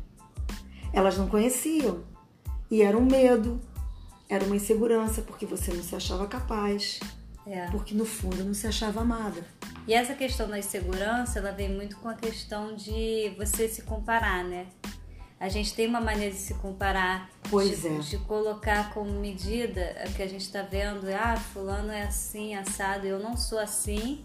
elas 0.92 1.16
não 1.16 1.28
conheciam. 1.28 2.04
E 2.70 2.82
era 2.82 2.96
um 2.96 3.04
medo, 3.04 3.60
era 4.28 4.44
uma 4.44 4.56
insegurança, 4.56 5.22
porque 5.22 5.46
você 5.46 5.72
não 5.72 5.82
se 5.82 5.94
achava 5.94 6.26
capaz. 6.26 7.00
É. 7.46 7.66
Porque 7.70 7.94
no 7.94 8.04
fundo 8.04 8.44
não 8.44 8.54
se 8.54 8.66
achava 8.66 9.00
amada. 9.00 9.44
E 9.86 9.94
essa 9.94 10.14
questão 10.14 10.48
da 10.48 10.58
insegurança, 10.58 11.38
ela 11.38 11.52
vem 11.52 11.70
muito 11.70 11.96
com 11.96 12.08
a 12.08 12.14
questão 12.14 12.74
de 12.74 13.32
você 13.36 13.68
se 13.68 13.82
comparar, 13.82 14.44
né? 14.44 14.66
a 15.40 15.48
gente 15.48 15.72
tem 15.74 15.88
uma 15.88 16.02
maneira 16.02 16.34
de 16.34 16.38
se 16.38 16.52
comparar, 16.54 17.30
Pois 17.48 17.80
de, 17.80 17.88
é. 17.88 17.98
de 17.98 18.18
colocar 18.18 18.92
como 18.92 19.10
medida 19.10 19.96
a 20.04 20.10
que 20.10 20.22
a 20.22 20.28
gente 20.28 20.42
está 20.42 20.60
vendo, 20.60 21.06
ah, 21.08 21.34
fulano 21.34 21.90
é 21.90 22.02
assim, 22.02 22.54
assado, 22.54 23.06
eu 23.06 23.18
não 23.18 23.38
sou 23.38 23.58
assim. 23.58 24.22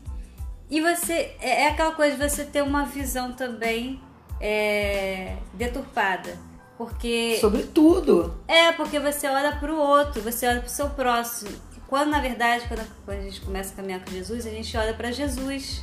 E 0.70 0.82
você 0.82 1.34
é, 1.40 1.64
é 1.64 1.68
aquela 1.70 1.94
coisa 1.94 2.18
de 2.18 2.30
você 2.30 2.44
ter 2.44 2.62
uma 2.62 2.84
visão 2.84 3.32
também 3.32 4.02
é, 4.42 5.38
deturpada. 5.54 6.38
Porque 6.78 7.38
Sobretudo. 7.40 8.38
é, 8.46 8.74
porque 8.74 9.00
você 9.00 9.26
olha 9.30 9.56
para 9.56 9.74
o 9.74 9.78
outro, 9.78 10.22
você 10.22 10.46
olha 10.46 10.60
para 10.60 10.68
o 10.68 10.70
seu 10.70 10.90
próximo. 10.90 11.56
Quando 11.96 12.10
na 12.10 12.20
verdade, 12.20 12.66
quando, 12.68 13.18
a 13.18 13.22
gente 13.22 13.40
começa 13.40 13.72
a 13.72 13.76
caminhar 13.78 14.04
com 14.04 14.12
Jesus, 14.12 14.46
a 14.46 14.50
gente 14.50 14.76
olha 14.76 14.94
para 14.94 15.14
Jesus, 15.14 15.82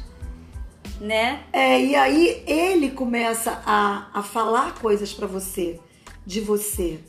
né? 1.00 1.44
É, 1.50 1.82
e 1.82 1.96
aí 1.96 2.44
ele 2.46 2.90
começa 2.90 3.62
a, 3.64 4.10
a 4.12 4.22
falar 4.22 4.74
coisas 4.74 5.14
pra 5.14 5.26
você, 5.26 5.80
de 6.26 6.38
você. 6.38 7.00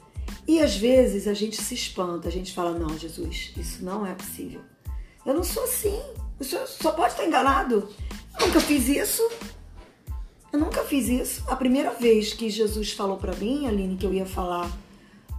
E 0.47 0.61
às 0.61 0.77
vezes 0.77 1.27
a 1.27 1.33
gente 1.33 1.61
se 1.61 1.73
espanta, 1.73 2.29
a 2.29 2.31
gente 2.31 2.53
fala: 2.53 2.79
Não, 2.79 2.97
Jesus, 2.97 3.51
isso 3.57 3.83
não 3.83 4.05
é 4.05 4.13
possível. 4.13 4.61
Eu 5.25 5.33
não 5.33 5.43
sou 5.43 5.65
assim. 5.65 6.01
Senhor 6.39 6.65
só 6.65 6.93
pode 6.93 7.11
estar 7.11 7.25
enganado. 7.25 7.89
Eu 8.39 8.47
nunca 8.47 8.61
fiz 8.61 8.87
isso. 8.87 9.29
Eu 10.49 10.59
nunca 10.59 10.81
fiz 10.85 11.09
isso. 11.09 11.43
A 11.49 11.57
primeira 11.57 11.91
vez 11.91 12.31
que 12.31 12.49
Jesus 12.49 12.93
falou 12.93 13.17
pra 13.17 13.35
mim, 13.35 13.67
Aline, 13.67 13.97
que 13.97 14.05
eu 14.05 14.13
ia 14.13 14.25
falar 14.25 14.71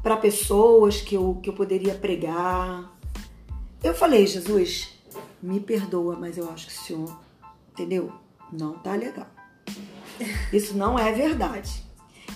pra 0.02 0.18
pessoas 0.18 1.00
que 1.00 1.14
eu, 1.14 1.40
que 1.42 1.48
eu 1.48 1.54
poderia 1.54 1.94
pregar, 1.94 2.93
eu 3.84 3.94
falei: 3.94 4.26
Jesus, 4.26 4.88
me 5.42 5.60
perdoa, 5.60 6.16
mas 6.16 6.38
eu 6.38 6.50
acho 6.50 6.66
que 6.66 6.72
o 6.72 6.76
senhor, 6.76 7.20
entendeu? 7.70 8.12
Não 8.50 8.78
tá 8.78 8.94
legal. 8.94 9.28
Isso 10.52 10.76
não 10.76 10.98
é 10.98 11.12
verdade. 11.12 11.84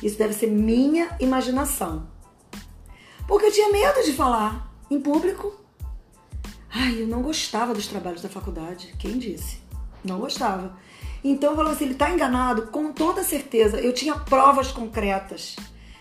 Isso 0.02 0.18
deve 0.18 0.34
ser 0.34 0.48
minha 0.48 1.16
imaginação. 1.18 2.06
Porque 3.26 3.46
eu 3.46 3.52
tinha 3.52 3.72
medo 3.72 4.04
de 4.04 4.12
falar 4.12 4.72
em 4.90 5.00
público. 5.00 5.52
Ai, 6.70 7.02
eu 7.02 7.08
não 7.08 7.22
gostava 7.22 7.74
dos 7.74 7.86
trabalhos 7.86 8.22
da 8.22 8.28
faculdade. 8.28 8.94
Quem 8.98 9.18
disse? 9.18 9.58
Não 10.04 10.18
gostava. 10.18 10.76
Então 11.24 11.50
eu 11.50 11.56
falava 11.56 11.74
assim, 11.74 11.86
ele 11.86 11.94
tá 11.94 12.10
enganado, 12.10 12.68
com 12.68 12.92
toda 12.92 13.24
certeza. 13.24 13.80
Eu 13.80 13.92
tinha 13.92 14.14
provas 14.14 14.70
concretas. 14.70 15.56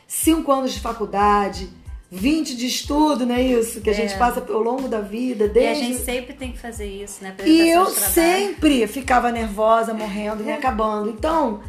Cinco 0.07 0.51
anos 0.51 0.73
de 0.73 0.79
faculdade, 0.79 1.69
20 2.09 2.55
de 2.55 2.67
estudo, 2.67 3.25
não 3.25 3.35
é 3.35 3.41
isso? 3.41 3.81
Que 3.81 3.89
a 3.89 3.93
gente 3.93 4.17
passa 4.17 4.45
ao 4.49 4.61
longo 4.61 4.87
da 4.87 5.01
vida, 5.01 5.45
E 5.45 5.49
a 5.49 5.51
desde... 5.51 5.83
gente 5.83 5.99
sempre 5.99 6.33
tem 6.33 6.51
que 6.51 6.59
fazer 6.59 6.85
isso, 6.85 7.21
né? 7.21 7.35
E 7.45 7.69
eu 7.69 7.85
sempre 7.87 8.87
ficava 8.87 9.31
nervosa, 9.31 9.93
morrendo 9.93 10.41
e 10.41 10.45
me 10.45 10.53
acabando. 10.53 11.09
Então, 11.09 11.61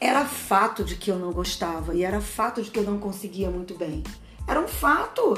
era 0.00 0.24
fato 0.24 0.82
de 0.82 0.96
que 0.96 1.10
eu 1.10 1.18
não 1.18 1.30
gostava 1.30 1.94
e 1.94 2.02
era 2.02 2.20
fato 2.20 2.62
de 2.62 2.70
que 2.70 2.78
eu 2.78 2.84
não 2.84 2.98
conseguia 2.98 3.50
muito 3.50 3.74
bem. 3.74 4.02
Era 4.48 4.58
um 4.60 4.68
fato. 4.68 5.36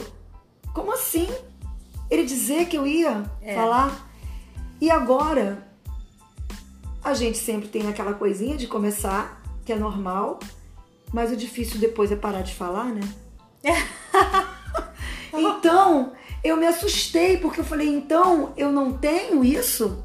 Como 0.73 0.93
assim? 0.93 1.29
Ele 2.09 2.25
dizer 2.25 2.67
que 2.67 2.79
eu 2.79 2.87
ia 2.87 3.25
falar. 3.55 4.09
E 4.81 4.89
agora, 4.91 5.67
a 7.03 7.13
gente 7.13 7.39
sempre 7.39 7.69
tem 7.69 7.89
aquela 7.89 8.15
coisinha 8.15 8.57
de 8.57 8.69
começar, 8.69 9.43
que 9.65 9.73
é 9.73 9.77
normal, 9.77 10.39
mas 11.13 11.33
o 11.33 11.37
difícil 11.37 11.79
depois 11.81 12.13
é 12.13 12.17
parar 12.17 12.43
de 12.43 12.55
falar, 12.55 12.87
né? 12.87 13.01
Então, 15.35 16.13
eu 16.45 16.57
me 16.59 16.67
assustei 16.67 17.39
porque 17.39 17.61
eu 17.61 17.65
falei, 17.65 17.89
então 17.89 18.53
eu 18.57 18.71
não 18.71 18.93
tenho 18.93 19.43
isso? 19.43 20.05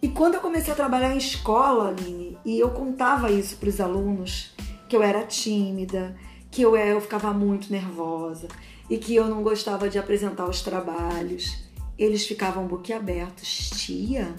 E 0.00 0.08
quando 0.08 0.34
eu 0.34 0.40
comecei 0.40 0.72
a 0.72 0.76
trabalhar 0.76 1.14
em 1.14 1.18
escola, 1.18 1.88
Aline, 1.88 2.38
e 2.44 2.58
eu 2.58 2.70
contava 2.70 3.30
isso 3.30 3.56
para 3.56 3.68
os 3.68 3.80
alunos, 3.80 4.54
que 4.88 4.96
eu 4.96 5.02
era 5.02 5.24
tímida, 5.24 6.16
que 6.50 6.62
eu, 6.62 6.76
eu 6.76 7.00
ficava 7.00 7.32
muito 7.32 7.70
nervosa 7.70 8.48
e 8.88 8.98
que 8.98 9.14
eu 9.14 9.26
não 9.26 9.42
gostava 9.42 9.88
de 9.88 9.98
apresentar 9.98 10.48
os 10.48 10.62
trabalhos, 10.62 11.58
eles 11.98 12.26
ficavam 12.26 12.66
boquiabertos. 12.66 13.70
Tia, 13.70 14.34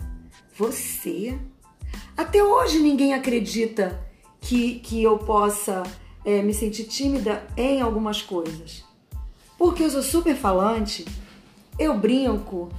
você? 0.57 1.37
Até 2.15 2.43
hoje 2.43 2.79
ninguém 2.79 3.13
acredita 3.13 3.99
que, 4.39 4.79
que 4.79 5.01
eu 5.03 5.17
possa 5.17 5.83
é, 6.25 6.41
me 6.41 6.53
sentir 6.53 6.85
tímida 6.85 7.45
em 7.55 7.81
algumas 7.81 8.21
coisas. 8.21 8.83
Porque 9.57 9.83
eu 9.83 9.89
sou 9.89 10.01
super 10.01 10.35
falante, 10.35 11.05
eu 11.79 11.97
brinco, 11.97 12.69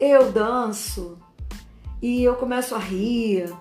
eu 0.00 0.32
danço 0.32 1.18
e 2.00 2.22
eu 2.22 2.36
começo 2.36 2.74
a 2.74 2.78
rir 2.78 3.52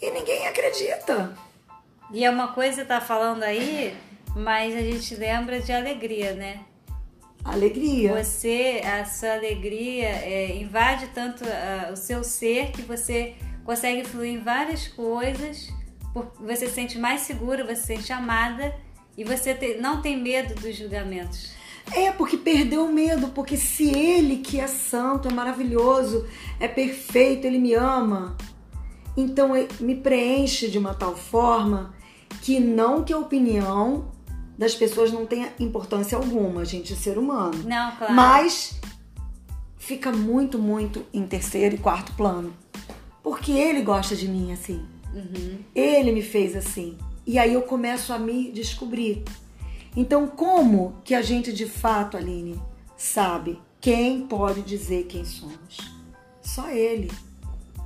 e 0.00 0.10
ninguém 0.10 0.46
acredita. 0.46 1.36
E 2.12 2.24
é 2.24 2.30
uma 2.30 2.48
coisa 2.48 2.82
que 2.82 2.88
tá 2.88 3.00
falando 3.00 3.42
aí, 3.42 3.96
mas 4.36 4.76
a 4.76 4.80
gente 4.80 5.14
lembra 5.16 5.60
de 5.60 5.72
alegria, 5.72 6.34
né? 6.34 6.60
Alegria. 7.44 8.22
Você, 8.22 8.82
a 8.84 9.04
sua 9.04 9.34
alegria 9.34 10.08
é, 10.08 10.56
invade 10.56 11.08
tanto 11.14 11.44
ah, 11.44 11.90
o 11.92 11.96
seu 11.96 12.22
ser 12.22 12.70
que 12.72 12.82
você 12.82 13.34
consegue 13.64 14.04
fluir 14.04 14.34
em 14.34 14.40
várias 14.40 14.88
coisas, 14.88 15.68
você 16.40 16.66
se 16.66 16.74
sente 16.74 16.98
mais 16.98 17.22
segura, 17.22 17.64
você 17.64 17.76
se 17.76 17.86
sente 17.86 18.12
amada 18.12 18.74
e 19.16 19.24
você 19.24 19.54
te- 19.54 19.78
não 19.80 20.00
tem 20.02 20.20
medo 20.20 20.54
dos 20.54 20.76
julgamentos. 20.76 21.54
É, 21.92 22.10
porque 22.10 22.36
perdeu 22.36 22.84
o 22.84 22.92
medo, 22.92 23.28
porque 23.28 23.56
se 23.56 23.88
ele 23.88 24.38
que 24.38 24.58
é 24.58 24.66
santo, 24.66 25.28
é 25.28 25.32
maravilhoso, 25.32 26.26
é 26.58 26.66
perfeito, 26.66 27.46
ele 27.46 27.58
me 27.58 27.74
ama, 27.74 28.36
então 29.16 29.50
me 29.78 29.94
preenche 29.94 30.68
de 30.68 30.78
uma 30.78 30.94
tal 30.94 31.16
forma 31.16 31.94
que 32.42 32.58
não 32.58 33.04
que 33.04 33.12
a 33.12 33.18
opinião 33.18 34.10
das 34.58 34.74
pessoas 34.74 35.12
não 35.12 35.26
tenha 35.26 35.52
importância 35.60 36.16
alguma, 36.16 36.62
a 36.62 36.64
gente 36.64 36.92
é 36.92 36.96
ser 36.96 37.18
humano. 37.18 37.62
Não, 37.64 37.94
claro. 37.96 38.12
Mas 38.12 38.80
fica 39.76 40.10
muito, 40.10 40.58
muito 40.58 41.04
em 41.12 41.26
terceiro 41.26 41.76
e 41.76 41.78
quarto 41.78 42.12
plano. 42.14 42.52
Porque 43.22 43.52
ele 43.52 43.82
gosta 43.82 44.16
de 44.16 44.26
mim 44.28 44.52
assim. 44.52 44.84
Ele 45.74 46.12
me 46.12 46.22
fez 46.22 46.56
assim. 46.56 46.96
E 47.26 47.38
aí 47.38 47.52
eu 47.52 47.62
começo 47.62 48.12
a 48.12 48.18
me 48.18 48.50
descobrir. 48.50 49.24
Então, 49.96 50.26
como 50.26 50.96
que 51.04 51.14
a 51.14 51.22
gente 51.22 51.52
de 51.52 51.66
fato, 51.66 52.16
Aline, 52.16 52.60
sabe 52.96 53.58
quem 53.80 54.26
pode 54.26 54.62
dizer 54.62 55.06
quem 55.06 55.24
somos? 55.24 55.78
Só 56.42 56.70
ele. 56.70 57.10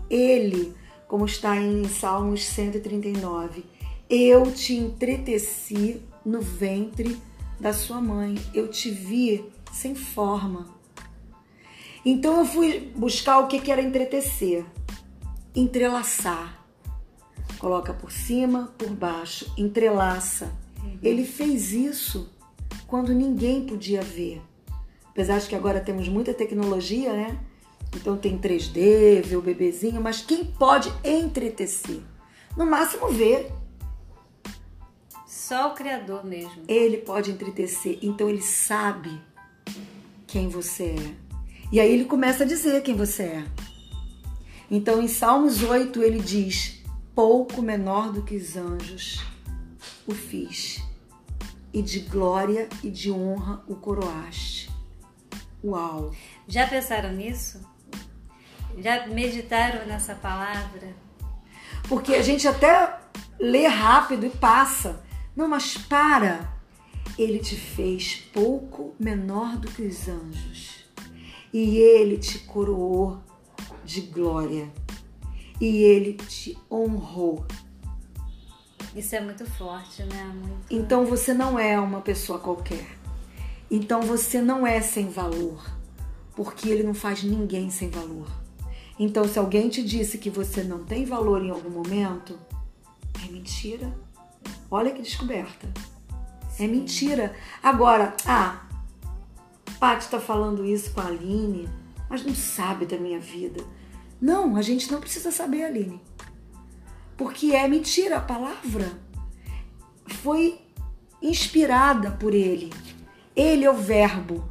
Ele, 0.08 0.75
como 1.06 1.25
está 1.25 1.56
em 1.56 1.88
Salmos 1.88 2.44
139, 2.44 3.64
eu 4.08 4.50
te 4.50 4.75
entreteci 4.75 6.02
no 6.25 6.40
ventre 6.40 7.16
da 7.60 7.72
sua 7.72 8.00
mãe, 8.00 8.34
eu 8.52 8.68
te 8.68 8.90
vi 8.90 9.44
sem 9.72 9.94
forma. 9.94 10.66
Então 12.04 12.38
eu 12.38 12.44
fui 12.44 12.92
buscar 12.96 13.38
o 13.38 13.46
que 13.46 13.70
era 13.70 13.82
entretecer, 13.82 14.64
entrelaçar. 15.54 16.59
Coloca 17.60 17.92
por 17.92 18.10
cima, 18.10 18.72
por 18.78 18.88
baixo, 18.88 19.52
entrelaça. 19.56 20.50
Ele 21.02 21.26
fez 21.26 21.72
isso 21.72 22.32
quando 22.86 23.12
ninguém 23.12 23.66
podia 23.66 24.00
ver. 24.00 24.40
Apesar 25.10 25.38
de 25.38 25.46
que 25.46 25.54
agora 25.54 25.78
temos 25.78 26.08
muita 26.08 26.32
tecnologia, 26.32 27.12
né? 27.12 27.38
Então 27.94 28.16
tem 28.16 28.38
3D, 28.38 29.22
vê 29.22 29.36
o 29.36 29.42
bebezinho, 29.42 30.00
mas 30.00 30.22
quem 30.22 30.42
pode 30.44 30.90
entretecer? 31.04 32.00
No 32.56 32.64
máximo 32.64 33.08
ver. 33.08 33.52
Só 35.26 35.68
o 35.68 35.74
Criador 35.74 36.24
mesmo. 36.24 36.62
Ele 36.66 36.96
pode 36.96 37.30
entretecer, 37.30 37.98
então 38.00 38.28
ele 38.28 38.40
sabe 38.40 39.20
quem 40.26 40.48
você 40.48 40.94
é. 40.98 41.14
E 41.70 41.78
aí 41.78 41.92
ele 41.92 42.04
começa 42.06 42.44
a 42.44 42.46
dizer 42.46 42.82
quem 42.82 42.94
você 42.94 43.24
é. 43.24 43.44
Então 44.70 45.02
em 45.02 45.08
Salmos 45.08 45.62
8 45.62 46.02
ele 46.02 46.20
diz: 46.20 46.79
Pouco 47.14 47.60
menor 47.60 48.12
do 48.12 48.22
que 48.22 48.36
os 48.36 48.56
anjos 48.56 49.24
o 50.06 50.14
fiz, 50.14 50.82
e 51.72 51.82
de 51.82 52.00
glória 52.00 52.68
e 52.82 52.90
de 52.90 53.10
honra 53.10 53.62
o 53.66 53.76
coroaste. 53.76 54.70
Uau! 55.62 56.14
Já 56.48 56.66
pensaram 56.66 57.12
nisso? 57.12 57.60
Já 58.78 59.06
meditaram 59.06 59.86
nessa 59.86 60.14
palavra? 60.14 60.94
Porque 61.88 62.14
a 62.14 62.22
gente 62.22 62.48
até 62.48 62.98
lê 63.38 63.66
rápido 63.66 64.26
e 64.26 64.30
passa. 64.30 65.02
Não, 65.36 65.48
mas 65.48 65.76
para! 65.76 66.52
Ele 67.18 67.38
te 67.38 67.56
fez 67.56 68.16
pouco 68.32 68.94
menor 68.98 69.56
do 69.56 69.70
que 69.70 69.82
os 69.82 70.08
anjos. 70.08 70.84
E 71.52 71.76
ele 71.78 72.16
te 72.16 72.38
coroou 72.38 73.20
de 73.84 74.00
glória. 74.02 74.72
E 75.60 75.82
ele 75.82 76.14
te 76.14 76.56
honrou. 76.70 77.44
Isso 78.94 79.14
é 79.14 79.20
muito 79.20 79.44
forte, 79.44 80.02
né? 80.04 80.24
Muito... 80.34 80.66
Então 80.70 81.04
você 81.04 81.34
não 81.34 81.58
é 81.58 81.78
uma 81.78 82.00
pessoa 82.00 82.38
qualquer. 82.38 82.86
Então 83.70 84.00
você 84.02 84.40
não 84.40 84.66
é 84.66 84.80
sem 84.80 85.08
valor. 85.08 85.64
Porque 86.34 86.68
ele 86.68 86.82
não 86.82 86.94
faz 86.94 87.22
ninguém 87.22 87.70
sem 87.70 87.90
valor. 87.90 88.26
Então 88.98 89.24
se 89.28 89.38
alguém 89.38 89.68
te 89.68 89.82
disse 89.82 90.18
que 90.18 90.30
você 90.30 90.62
não 90.64 90.84
tem 90.84 91.04
valor 91.04 91.44
em 91.44 91.50
algum 91.50 91.70
momento, 91.70 92.38
é 93.24 93.30
mentira. 93.30 93.92
Olha 94.70 94.90
que 94.90 95.02
descoberta. 95.02 95.68
É 96.58 96.66
mentira. 96.66 97.34
Agora, 97.62 98.14
ah, 98.26 98.66
Paty 99.78 100.04
está 100.04 100.20
falando 100.20 100.64
isso 100.64 100.92
com 100.92 101.00
a 101.00 101.06
Aline, 101.06 101.68
mas 102.08 102.24
não 102.24 102.34
sabe 102.34 102.84
da 102.84 102.98
minha 102.98 103.18
vida. 103.18 103.64
Não, 104.20 104.56
a 104.56 104.62
gente 104.62 104.90
não 104.92 105.00
precisa 105.00 105.30
saber, 105.30 105.64
Aline. 105.64 106.00
Porque 107.16 107.52
é 107.52 107.66
mentira 107.66 108.18
a 108.18 108.20
palavra. 108.20 108.90
Foi 110.06 110.60
inspirada 111.22 112.10
por 112.10 112.34
ele. 112.34 112.72
Ele 113.34 113.64
é 113.64 113.70
o 113.70 113.74
verbo. 113.74 114.48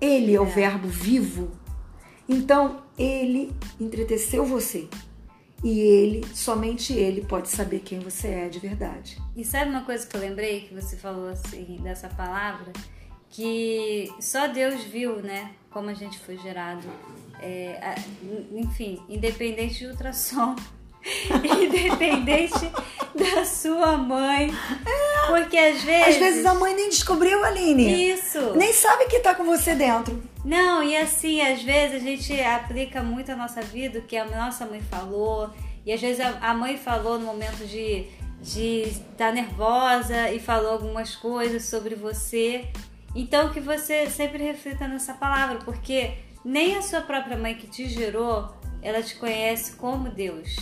Ele 0.00 0.34
é 0.34 0.40
o 0.40 0.46
é. 0.46 0.50
verbo 0.50 0.88
vivo. 0.88 1.50
Então, 2.28 2.82
ele 2.98 3.52
entreteceu 3.80 4.44
você. 4.44 4.88
E 5.62 5.80
ele, 5.80 6.24
somente 6.34 6.92
ele, 6.92 7.22
pode 7.22 7.48
saber 7.48 7.80
quem 7.80 7.98
você 7.98 8.28
é 8.28 8.48
de 8.48 8.58
verdade. 8.58 9.20
E 9.36 9.44
sabe 9.44 9.70
uma 9.70 9.84
coisa 9.84 10.06
que 10.06 10.16
eu 10.16 10.20
lembrei 10.20 10.60
que 10.60 10.74
você 10.74 10.96
falou 10.96 11.28
assim, 11.28 11.78
dessa 11.82 12.08
palavra? 12.08 12.72
Que 13.30 14.10
só 14.20 14.46
Deus 14.46 14.82
viu, 14.84 15.16
né? 15.16 15.50
Como 15.70 15.90
a 15.90 15.94
gente 15.94 16.18
foi 16.18 16.36
gerado. 16.38 16.88
É, 17.40 17.94
enfim, 18.52 19.00
independente 19.08 19.78
de 19.78 19.86
ultrassom. 19.86 20.56
independente 21.62 22.70
da 23.14 23.44
sua 23.44 23.96
mãe. 23.96 24.50
Porque 25.28 25.56
às 25.56 25.82
vezes. 25.82 26.08
Às 26.08 26.16
vezes 26.16 26.46
a 26.46 26.54
mãe 26.54 26.74
nem 26.74 26.88
descobriu, 26.88 27.44
Aline. 27.44 28.12
Isso. 28.12 28.54
Nem 28.56 28.72
sabe 28.72 29.06
que 29.06 29.20
tá 29.20 29.34
com 29.34 29.44
você 29.44 29.74
dentro. 29.74 30.22
Não, 30.44 30.82
e 30.82 30.96
assim, 30.96 31.40
às 31.40 31.62
vezes 31.62 31.96
a 31.96 31.98
gente 31.98 32.40
aplica 32.40 33.02
muito 33.02 33.30
a 33.30 33.36
nossa 33.36 33.60
vida 33.60 33.98
o 33.98 34.02
que 34.02 34.16
a 34.16 34.24
nossa 34.24 34.66
mãe 34.66 34.80
falou. 34.80 35.50
E 35.84 35.92
às 35.92 36.00
vezes 36.00 36.20
a 36.20 36.54
mãe 36.54 36.76
falou 36.76 37.18
no 37.18 37.26
momento 37.26 37.66
de 37.66 38.06
de 38.40 38.82
estar 38.82 39.16
tá 39.16 39.32
nervosa 39.32 40.30
e 40.30 40.38
falou 40.38 40.72
algumas 40.72 41.14
coisas 41.16 41.64
sobre 41.64 41.94
você. 41.94 42.68
Então 43.14 43.50
que 43.50 43.60
você 43.60 44.08
sempre 44.08 44.42
reflita 44.42 44.86
nessa 44.86 45.14
palavra, 45.14 45.58
porque 45.64 46.14
nem 46.44 46.76
a 46.76 46.82
sua 46.82 47.00
própria 47.00 47.36
mãe 47.36 47.54
que 47.54 47.66
te 47.66 47.88
gerou, 47.88 48.48
ela 48.82 49.02
te 49.02 49.16
conhece 49.16 49.76
como 49.76 50.10
Deus. 50.10 50.56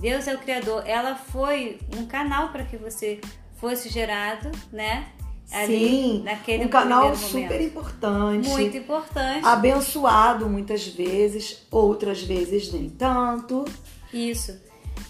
Deus 0.00 0.26
é 0.26 0.34
o 0.34 0.38
Criador. 0.38 0.82
Ela 0.86 1.14
foi 1.14 1.78
um 1.96 2.06
canal 2.06 2.48
para 2.48 2.64
que 2.64 2.76
você 2.76 3.20
fosse 3.54 3.88
gerado, 3.88 4.50
né? 4.72 5.08
Ali, 5.52 5.88
Sim, 5.88 6.22
naquele 6.24 6.64
um 6.64 6.68
canal 6.68 7.14
super 7.14 7.60
importante. 7.60 8.48
Muito 8.48 8.76
importante. 8.76 9.46
Abençoado 9.46 10.48
muitas 10.48 10.86
vezes, 10.86 11.66
outras 11.70 12.22
vezes 12.22 12.72
nem 12.72 12.88
tanto. 12.88 13.64
Isso. 14.12 14.58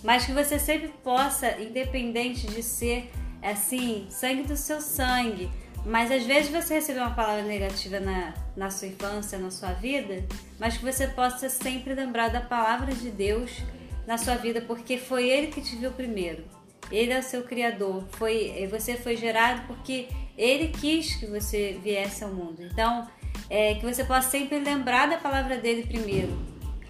Mas 0.02 0.26
que 0.26 0.32
você 0.32 0.58
sempre 0.58 0.88
possa, 1.02 1.60
independente 1.60 2.46
de 2.46 2.62
ser 2.62 3.10
assim, 3.40 4.06
sangue 4.10 4.42
do 4.42 4.56
seu 4.56 4.80
sangue, 4.80 5.48
mas 5.84 6.10
às 6.10 6.24
vezes 6.24 6.50
você 6.50 6.74
recebeu 6.74 7.02
uma 7.02 7.14
palavra 7.14 7.42
negativa 7.42 7.98
na, 7.98 8.34
na 8.56 8.70
sua 8.70 8.88
infância, 8.88 9.38
na 9.38 9.50
sua 9.50 9.72
vida, 9.72 10.24
mas 10.58 10.76
que 10.76 10.84
você 10.84 11.08
possa 11.08 11.48
sempre 11.48 11.94
lembrar 11.94 12.28
da 12.28 12.40
palavra 12.40 12.94
de 12.94 13.10
Deus 13.10 13.50
na 14.06 14.16
sua 14.16 14.36
vida, 14.36 14.60
porque 14.60 14.96
foi 14.96 15.28
Ele 15.28 15.48
que 15.48 15.60
te 15.60 15.76
viu 15.76 15.90
primeiro. 15.90 16.44
Ele 16.90 17.12
é 17.12 17.18
o 17.18 17.22
seu 17.22 17.42
criador. 17.42 18.06
Foi, 18.12 18.68
você 18.70 18.96
foi 18.96 19.16
gerado 19.16 19.66
porque 19.66 20.08
Ele 20.36 20.68
quis 20.68 21.16
que 21.16 21.26
você 21.26 21.78
viesse 21.82 22.22
ao 22.22 22.30
mundo. 22.30 22.62
Então, 22.62 23.08
é, 23.48 23.74
que 23.74 23.84
você 23.84 24.04
possa 24.04 24.30
sempre 24.30 24.58
lembrar 24.58 25.08
da 25.08 25.16
palavra 25.16 25.56
dele 25.58 25.86
primeiro, 25.86 26.36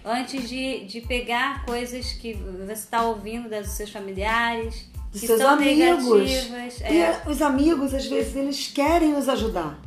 antes 0.03 0.47
de, 0.47 0.85
de 0.85 1.01
pegar 1.01 1.65
coisas 1.65 2.11
que 2.13 2.33
você 2.33 2.73
está 2.73 3.03
ouvindo 3.03 3.49
dos 3.49 3.69
seus 3.69 3.89
familiares, 3.89 4.91
dos 5.13 5.21
que 5.21 5.27
seus 5.27 5.39
amigos. 5.39 6.29
É. 6.81 7.21
E 7.25 7.29
os 7.29 7.41
amigos, 7.41 7.93
às 7.93 8.05
vezes, 8.05 8.35
eles 8.35 8.67
querem 8.67 9.13
nos 9.13 9.29
ajudar. 9.29 9.79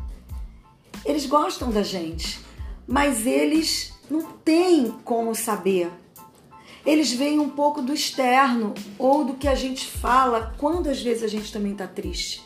Eles 1.05 1.27
gostam 1.27 1.71
da 1.71 1.83
gente, 1.83 2.41
mas 2.89 3.27
eles 3.27 3.93
não 4.11 4.23
têm 4.23 4.91
como 5.05 5.35
saber 5.35 5.91
eles 6.87 7.13
veem 7.13 7.41
um 7.41 7.51
pouco 7.51 7.83
do 7.83 7.93
externo 7.93 8.73
ou 8.97 9.25
do 9.25 9.35
que 9.35 9.49
a 9.49 9.57
gente 9.57 9.85
fala 9.85 10.55
quando 10.57 10.89
às 10.89 11.03
vezes 11.03 11.25
a 11.25 11.27
gente 11.27 11.53
também 11.53 11.75
tá 11.75 11.87
triste, 11.87 12.41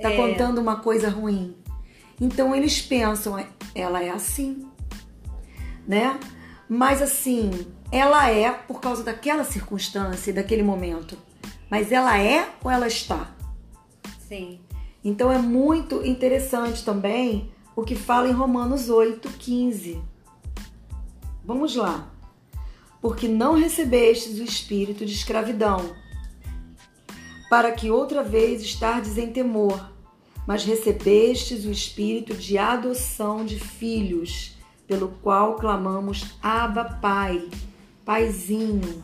tá 0.00 0.12
é. 0.12 0.16
contando 0.16 0.60
uma 0.60 0.76
coisa 0.76 1.08
ruim. 1.08 1.56
Então 2.20 2.54
eles 2.54 2.82
pensam, 2.82 3.38
é, 3.38 3.48
ela 3.74 4.02
é 4.04 4.10
assim, 4.10 4.68
né? 5.86 6.20
Mas 6.68 7.00
assim, 7.00 7.50
ela 7.90 8.30
é 8.30 8.52
por 8.52 8.78
causa 8.78 9.02
daquela 9.02 9.42
circunstância, 9.42 10.34
daquele 10.34 10.62
momento. 10.62 11.16
Mas 11.70 11.92
ela 11.92 12.18
é 12.18 12.48
ou 12.62 12.70
ela 12.70 12.86
está? 12.86 13.30
Sim. 14.26 14.60
Então 15.04 15.30
é 15.30 15.38
muito 15.38 16.04
interessante 16.06 16.84
também 16.84 17.50
o 17.76 17.82
que 17.82 17.94
fala 17.94 18.28
em 18.28 18.32
Romanos 18.32 18.90
8, 18.90 19.28
15. 19.28 20.02
Vamos 21.44 21.76
lá 21.76 22.10
porque 23.00 23.28
não 23.28 23.54
recebestes 23.54 24.38
o 24.38 24.42
espírito 24.42 25.06
de 25.06 25.12
escravidão, 25.12 25.94
para 27.48 27.72
que 27.72 27.90
outra 27.90 28.22
vez 28.22 28.60
estardes 28.62 29.16
em 29.16 29.32
temor, 29.32 29.90
mas 30.46 30.64
recebestes 30.64 31.64
o 31.64 31.70
espírito 31.70 32.34
de 32.34 32.58
adoção 32.58 33.44
de 33.44 33.58
filhos, 33.58 34.56
pelo 34.86 35.08
qual 35.22 35.56
clamamos 35.56 36.24
Abba 36.42 36.84
Pai, 36.84 37.48
Paizinho. 38.04 39.02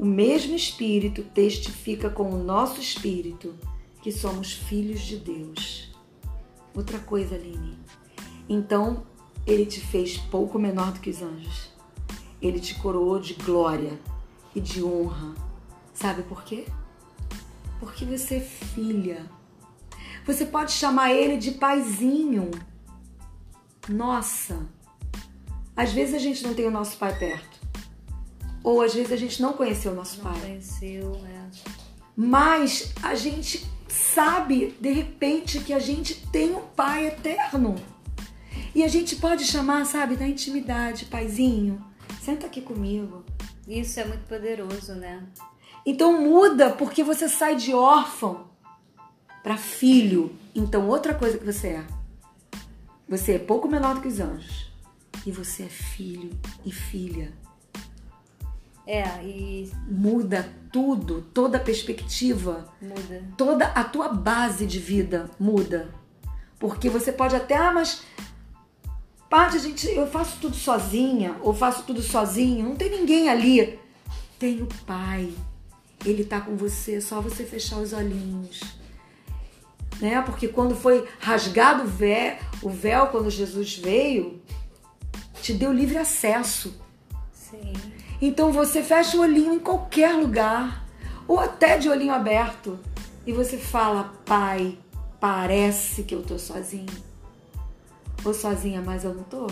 O 0.00 0.04
mesmo 0.06 0.56
espírito 0.56 1.22
testifica 1.22 2.08
com 2.08 2.30
o 2.30 2.42
nosso 2.42 2.80
espírito 2.80 3.54
que 4.02 4.10
somos 4.10 4.52
filhos 4.52 5.00
de 5.02 5.18
Deus. 5.18 5.94
Outra 6.74 6.98
coisa, 6.98 7.34
Aline. 7.34 7.78
Então, 8.48 9.04
ele 9.46 9.66
te 9.66 9.80
fez 9.80 10.16
pouco 10.16 10.58
menor 10.58 10.92
do 10.92 11.00
que 11.00 11.10
os 11.10 11.20
anjos 11.20 11.70
ele 12.40 12.58
te 12.58 12.74
coroou 12.76 13.18
de 13.18 13.34
glória 13.34 13.98
e 14.54 14.60
de 14.60 14.82
honra. 14.82 15.34
Sabe 15.92 16.22
por 16.22 16.42
quê? 16.42 16.66
Porque 17.78 18.04
você 18.04 18.36
é 18.36 18.40
filha. 18.40 19.26
Você 20.26 20.46
pode 20.46 20.72
chamar 20.72 21.12
ele 21.12 21.36
de 21.36 21.52
paizinho. 21.52 22.50
Nossa, 23.88 24.66
às 25.76 25.92
vezes 25.92 26.14
a 26.14 26.18
gente 26.18 26.42
não 26.42 26.54
tem 26.54 26.66
o 26.66 26.70
nosso 26.70 26.96
pai 26.96 27.18
perto. 27.18 27.49
Ou 28.62 28.82
às 28.82 28.94
vezes 28.94 29.12
a 29.12 29.16
gente 29.16 29.40
não 29.40 29.52
conheceu 29.52 29.92
o 29.92 29.94
nosso 29.94 30.22
não 30.22 30.30
pai. 30.30 30.40
Conheceu, 30.40 31.20
é. 31.26 31.70
Mas 32.16 32.92
a 33.02 33.14
gente 33.14 33.66
sabe, 33.88 34.76
de 34.80 34.92
repente, 34.92 35.60
que 35.60 35.72
a 35.72 35.78
gente 35.78 36.26
tem 36.28 36.54
um 36.54 36.62
pai 36.62 37.06
eterno. 37.06 37.76
E 38.74 38.84
a 38.84 38.88
gente 38.88 39.16
pode 39.16 39.44
chamar, 39.44 39.84
sabe, 39.86 40.16
na 40.16 40.28
intimidade, 40.28 41.06
paizinho, 41.06 41.84
Senta 42.20 42.46
aqui 42.46 42.60
comigo. 42.60 43.24
Isso 43.66 43.98
é 43.98 44.04
muito 44.04 44.26
poderoso, 44.26 44.94
né? 44.94 45.26
Então 45.86 46.20
muda 46.20 46.70
porque 46.70 47.02
você 47.02 47.28
sai 47.28 47.56
de 47.56 47.72
órfão 47.72 48.50
para 49.42 49.56
filho. 49.56 50.34
Então 50.54 50.86
outra 50.88 51.14
coisa 51.14 51.38
que 51.38 51.44
você 51.44 51.68
é. 51.68 51.86
Você 53.08 53.32
é 53.32 53.38
pouco 53.38 53.68
menor 53.68 53.94
do 53.94 54.02
que 54.02 54.08
os 54.08 54.20
anjos. 54.20 54.70
E 55.24 55.32
você 55.32 55.64
é 55.64 55.68
filho 55.68 56.30
e 56.64 56.70
filha. 56.70 57.32
É, 58.86 59.04
e 59.22 59.70
muda 59.86 60.48
tudo, 60.72 61.22
toda 61.34 61.58
a 61.58 61.60
perspectiva. 61.60 62.72
Muda. 62.80 63.24
Toda 63.36 63.66
a 63.66 63.84
tua 63.84 64.08
base 64.08 64.66
de 64.66 64.78
vida 64.78 65.30
muda. 65.38 65.88
Porque 66.58 66.88
você 66.90 67.12
pode 67.12 67.34
até, 67.36 67.56
ah, 67.56 67.72
mas 67.72 68.02
Parte, 69.30 69.56
a 69.56 69.60
gente, 69.60 69.86
eu 69.88 70.08
faço 70.08 70.38
tudo 70.40 70.56
sozinha, 70.56 71.36
ou 71.40 71.54
faço 71.54 71.84
tudo 71.84 72.02
sozinho, 72.02 72.68
não 72.68 72.74
tem 72.74 72.90
ninguém 72.90 73.28
ali. 73.28 73.78
Tem 74.40 74.60
o 74.60 74.66
Pai. 74.84 75.32
Ele 76.04 76.24
tá 76.24 76.40
com 76.40 76.56
você, 76.56 77.00
só 77.00 77.20
você 77.20 77.44
fechar 77.44 77.76
os 77.76 77.92
olhinhos. 77.92 78.60
Né? 80.00 80.20
Porque 80.22 80.48
quando 80.48 80.74
foi 80.74 81.06
rasgado 81.20 81.84
o 81.84 81.86
véu, 81.86 82.38
o 82.60 82.68
véu 82.68 83.06
quando 83.06 83.30
Jesus 83.30 83.78
veio, 83.78 84.42
te 85.40 85.52
deu 85.52 85.72
livre 85.72 85.96
acesso. 85.96 86.74
Sim. 87.32 87.72
Então 88.20 88.52
você 88.52 88.82
fecha 88.82 89.16
o 89.16 89.20
olhinho 89.20 89.54
em 89.54 89.58
qualquer 89.58 90.12
lugar, 90.12 90.84
ou 91.26 91.38
até 91.38 91.78
de 91.78 91.88
olhinho 91.88 92.12
aberto, 92.12 92.78
e 93.26 93.32
você 93.32 93.56
fala: 93.56 94.12
Pai, 94.26 94.76
parece 95.18 96.02
que 96.02 96.14
eu 96.14 96.22
tô 96.22 96.38
sozinho 96.38 97.10
ou 98.24 98.34
sozinha, 98.34 98.80
mas 98.80 99.04
eu 99.04 99.14
não 99.14 99.22
tô? 99.24 99.46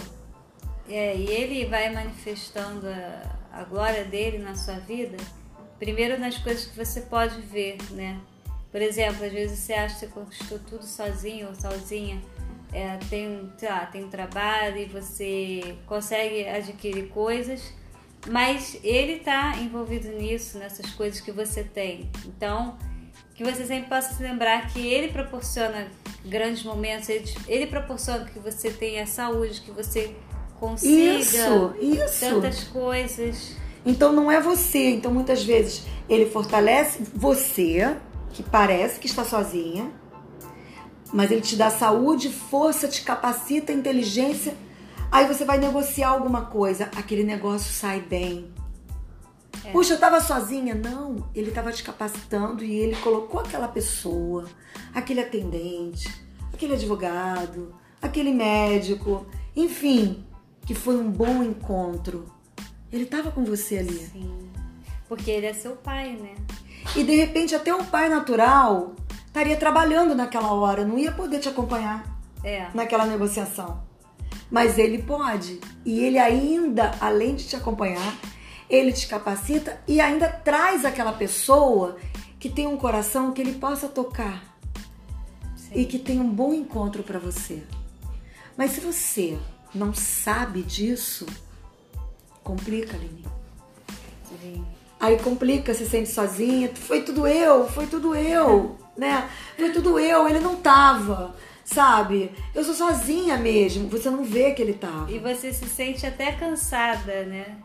É, 0.88 1.16
e 1.16 1.26
ele 1.26 1.66
vai 1.66 1.92
manifestando 1.92 2.86
a, 2.86 3.60
a 3.60 3.64
glória 3.64 4.04
dele 4.04 4.38
na 4.38 4.54
sua 4.54 4.78
vida, 4.78 5.16
primeiro 5.78 6.18
nas 6.18 6.38
coisas 6.38 6.66
que 6.66 6.76
você 6.76 7.02
pode 7.02 7.40
ver, 7.42 7.78
né? 7.90 8.18
Por 8.70 8.82
exemplo, 8.82 9.24
às 9.24 9.32
vezes 9.32 9.58
você 9.58 9.72
acha 9.72 9.94
que 9.94 10.00
você 10.00 10.06
conquistou 10.08 10.58
tudo 10.58 10.84
sozinho 10.84 11.48
ou 11.48 11.54
sozinha, 11.54 12.20
é, 12.72 12.98
tem, 13.08 13.50
sei 13.56 13.68
lá, 13.68 13.86
tem 13.86 14.04
um 14.04 14.10
trabalho 14.10 14.76
e 14.76 14.84
você 14.84 15.76
consegue 15.86 16.46
adquirir 16.46 17.08
coisas, 17.08 17.72
mas 18.30 18.78
ele 18.82 19.14
está 19.14 19.56
envolvido 19.58 20.08
nisso, 20.08 20.58
nessas 20.58 20.90
coisas 20.92 21.20
que 21.20 21.32
você 21.32 21.62
tem. 21.64 22.10
Então, 22.26 22.76
que 23.34 23.44
você 23.44 23.64
sempre 23.64 23.88
possa 23.88 24.14
se 24.14 24.22
lembrar 24.22 24.68
que 24.68 24.80
ele 24.80 25.12
proporciona 25.12 25.88
grandes 26.24 26.64
momentos, 26.64 27.08
ele, 27.08 27.24
ele 27.46 27.66
proporciona 27.66 28.24
que 28.24 28.38
você 28.38 28.70
tenha 28.70 29.06
saúde, 29.06 29.60
que 29.60 29.70
você 29.70 30.14
consiga 30.58 31.18
Isso, 31.18 31.74
isso. 31.80 32.20
tantas 32.20 32.64
coisas. 32.64 33.56
Então 33.86 34.12
não 34.12 34.30
é 34.30 34.40
você. 34.40 34.90
Então 34.90 35.12
muitas 35.12 35.44
vezes 35.44 35.84
ele 36.08 36.26
fortalece 36.26 37.02
você, 37.14 37.96
que 38.32 38.42
parece 38.42 38.98
que 38.98 39.06
está 39.06 39.24
sozinha, 39.24 39.90
mas 41.12 41.30
ele 41.30 41.40
te 41.40 41.56
dá 41.56 41.70
saúde, 41.70 42.28
força, 42.28 42.88
te 42.88 43.02
capacita, 43.02 43.72
inteligência. 43.72 44.54
Aí 45.10 45.26
você 45.26 45.44
vai 45.44 45.58
negociar 45.58 46.10
alguma 46.10 46.46
coisa, 46.46 46.90
aquele 46.96 47.24
negócio 47.24 47.72
sai 47.72 48.00
bem. 48.00 48.52
É. 49.64 49.70
Puxa, 49.70 49.94
eu 49.94 49.98
tava 49.98 50.20
sozinha. 50.20 50.74
Não, 50.74 51.28
ele 51.34 51.50
tava 51.50 51.72
te 51.72 51.82
capacitando 51.82 52.62
e 52.64 52.74
ele 52.74 52.96
colocou 52.96 53.40
aquela 53.40 53.68
pessoa, 53.68 54.46
aquele 54.94 55.20
atendente, 55.20 56.12
aquele 56.52 56.74
advogado, 56.74 57.74
aquele 58.00 58.32
médico, 58.32 59.26
enfim, 59.56 60.24
que 60.66 60.74
foi 60.74 60.96
um 60.96 61.10
bom 61.10 61.42
encontro. 61.42 62.26
Ele 62.92 63.06
tava 63.06 63.30
com 63.30 63.44
você 63.44 63.78
ali. 63.78 63.98
Sim. 64.12 64.50
Porque 65.08 65.30
ele 65.30 65.46
é 65.46 65.54
seu 65.54 65.72
pai, 65.72 66.12
né? 66.12 66.34
E 66.94 67.02
de 67.02 67.16
repente 67.16 67.54
até 67.54 67.74
o 67.74 67.84
pai 67.84 68.08
natural 68.08 68.94
estaria 69.26 69.56
trabalhando 69.56 70.14
naquela 70.14 70.52
hora, 70.52 70.84
não 70.84 70.98
ia 70.98 71.12
poder 71.12 71.38
te 71.38 71.48
acompanhar 71.48 72.04
É. 72.44 72.68
naquela 72.74 73.06
negociação. 73.06 73.87
Mas 74.50 74.78
ele 74.78 75.02
pode. 75.02 75.60
E 75.84 76.00
ele 76.00 76.18
ainda, 76.18 76.92
além 77.00 77.34
de 77.34 77.44
te 77.44 77.56
acompanhar, 77.56 78.16
ele 78.68 78.92
te 78.92 79.06
capacita 79.06 79.80
e 79.86 80.00
ainda 80.00 80.28
traz 80.28 80.84
aquela 80.84 81.12
pessoa 81.12 81.96
que 82.38 82.48
tem 82.48 82.66
um 82.66 82.76
coração 82.76 83.32
que 83.32 83.40
ele 83.40 83.54
possa 83.54 83.88
tocar 83.88 84.42
Sim. 85.56 85.72
e 85.74 85.84
que 85.84 85.98
tem 85.98 86.20
um 86.20 86.28
bom 86.28 86.52
encontro 86.52 87.02
para 87.02 87.18
você. 87.18 87.62
Mas 88.56 88.72
se 88.72 88.80
você 88.80 89.38
não 89.74 89.94
sabe 89.94 90.62
disso, 90.62 91.26
complica, 92.42 92.96
Aline. 92.96 93.24
Sim. 94.28 94.64
Aí 95.00 95.16
complica, 95.18 95.72
se 95.74 95.86
sente 95.86 96.10
sozinha. 96.10 96.70
Foi 96.74 97.02
tudo 97.02 97.26
eu, 97.26 97.68
foi 97.68 97.86
tudo 97.86 98.14
eu, 98.14 98.76
né? 98.96 99.28
Foi 99.56 99.70
tudo 99.70 99.98
eu, 99.98 100.28
ele 100.28 100.40
não 100.40 100.56
tava, 100.56 101.36
sabe? 101.72 102.30
Eu 102.54 102.64
sou 102.64 102.74
sozinha 102.74 103.36
mesmo. 103.36 103.88
Você 103.88 104.08
não 104.08 104.24
vê 104.24 104.52
que 104.52 104.62
ele 104.62 104.74
tava. 104.74 105.10
E 105.10 105.18
você 105.18 105.52
se 105.52 105.66
sente 105.66 106.06
até 106.06 106.32
cansada, 106.32 107.24
né? 107.24 107.58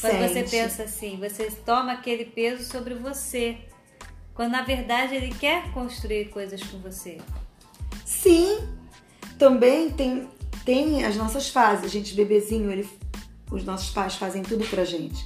Quando 0.00 0.18
você 0.18 0.34
Sente. 0.34 0.50
pensa 0.50 0.82
assim, 0.82 1.16
você 1.20 1.48
toma 1.64 1.92
aquele 1.92 2.24
peso 2.24 2.64
sobre 2.64 2.94
você. 2.94 3.56
Quando 4.34 4.50
na 4.50 4.62
verdade 4.62 5.14
ele 5.14 5.32
quer 5.32 5.72
construir 5.72 6.30
coisas 6.30 6.60
com 6.64 6.78
você. 6.78 7.18
Sim, 8.04 8.58
também 9.38 9.90
tem, 9.90 10.28
tem 10.64 11.04
as 11.04 11.14
nossas 11.14 11.48
fases. 11.48 11.84
A 11.84 11.88
gente, 11.88 12.12
bebezinho, 12.14 12.72
ele, 12.72 12.88
os 13.52 13.64
nossos 13.64 13.90
pais 13.90 14.16
fazem 14.16 14.42
tudo 14.42 14.64
pra 14.64 14.84
gente. 14.84 15.24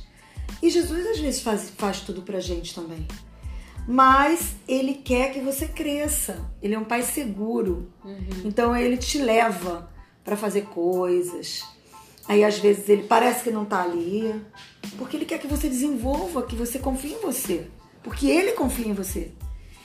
E 0.63 0.69
Jesus 0.69 1.07
às 1.07 1.19
vezes 1.19 1.41
faz, 1.41 1.71
faz 1.71 2.01
tudo 2.01 2.21
pra 2.21 2.39
gente 2.39 2.75
também. 2.75 3.09
Mas 3.91 4.55
ele 4.69 4.93
quer 4.93 5.33
que 5.33 5.41
você 5.41 5.67
cresça. 5.67 6.45
Ele 6.61 6.75
é 6.75 6.79
um 6.79 6.85
pai 6.85 7.03
seguro. 7.03 7.91
Então 8.45 8.77
ele 8.77 8.99
te 8.99 9.17
leva 9.19 9.91
pra 10.23 10.37
fazer 10.37 10.67
coisas. 10.67 11.65
Aí 12.29 12.45
às 12.45 12.59
vezes 12.59 12.87
ele 12.91 13.05
parece 13.05 13.43
que 13.45 13.51
não 13.51 13.65
tá 13.65 13.83
ali, 13.83 14.39
porque 14.99 15.17
ele 15.17 15.25
quer 15.25 15.39
que 15.39 15.47
você 15.47 15.71
desenvolva, 15.71 16.43
que 16.43 16.55
você 16.55 16.79
confie 16.79 17.15
em 17.15 17.21
você. 17.23 17.67
Porque 18.03 18.27
ele 18.29 18.53
confia 18.53 18.89
em 18.89 18.93
você. 18.93 19.33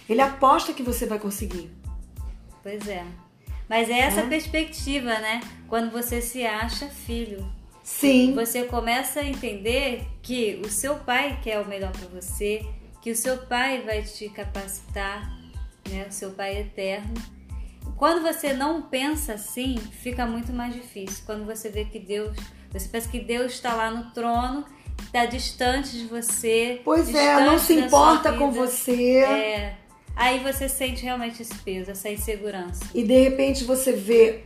Ele 0.10 0.20
aposta 0.20 0.74
que 0.74 0.84
você 0.84 1.06
vai 1.06 1.18
conseguir. 1.18 1.72
Pois 2.62 2.86
é. 2.89 3.06
Mas 3.70 3.89
é 3.89 4.00
essa 4.00 4.24
Hum? 4.24 4.28
perspectiva, 4.30 5.18
né? 5.20 5.39
Quando 5.70 5.89
você 5.92 6.22
se 6.22 6.46
acha 6.46 6.88
filho. 6.89 7.48
Sim. 7.82 8.34
Você 8.34 8.63
começa 8.66 9.22
a 9.22 9.26
entender 9.26 10.04
que 10.22 10.60
o 10.66 10.70
seu 10.70 10.96
pai 10.96 11.39
quer 11.42 11.60
o 11.62 11.68
melhor 11.68 11.92
para 11.94 12.08
você, 12.10 12.66
que 13.04 13.12
o 13.12 13.16
seu 13.16 13.38
pai 13.38 13.82
vai 13.82 14.02
te 14.02 14.30
capacitar, 14.30 15.30
né? 15.89 16.08
O 16.10 16.12
seu 16.12 16.32
pai 16.32 16.62
eterno. 16.62 17.13
Quando 17.98 18.24
você 18.24 18.54
não 18.54 18.82
pensa 18.82 19.34
assim, 19.34 19.78
fica 19.78 20.26
muito 20.26 20.54
mais 20.54 20.74
difícil. 20.74 21.24
Quando 21.26 21.46
você 21.46 21.70
vê 21.70 21.84
que 21.84 22.00
Deus, 22.00 22.36
você 22.72 22.88
pensa 22.88 23.10
que 23.10 23.20
Deus 23.20 23.52
está 23.52 23.74
lá 23.76 23.92
no 23.92 24.12
trono, 24.12 24.66
está 25.04 25.26
distante 25.26 25.98
de 25.98 26.06
você. 26.06 26.82
Pois 26.86 27.13
é, 27.13 27.46
não 27.46 27.60
se 27.60 27.74
importa 27.74 28.30
sua 28.30 28.38
com 28.38 28.52
vida. 28.52 28.66
você. 28.66 29.18
É. 29.18 29.78
Aí 30.16 30.39
você 30.39 30.70
sente 30.70 31.04
realmente 31.04 31.42
esse 31.42 31.56
peso, 31.56 31.92
essa 31.92 32.10
insegurança. 32.10 32.86
E 32.96 33.04
de 33.04 33.22
repente 33.22 33.66
você 33.66 33.92
vê 33.92 34.46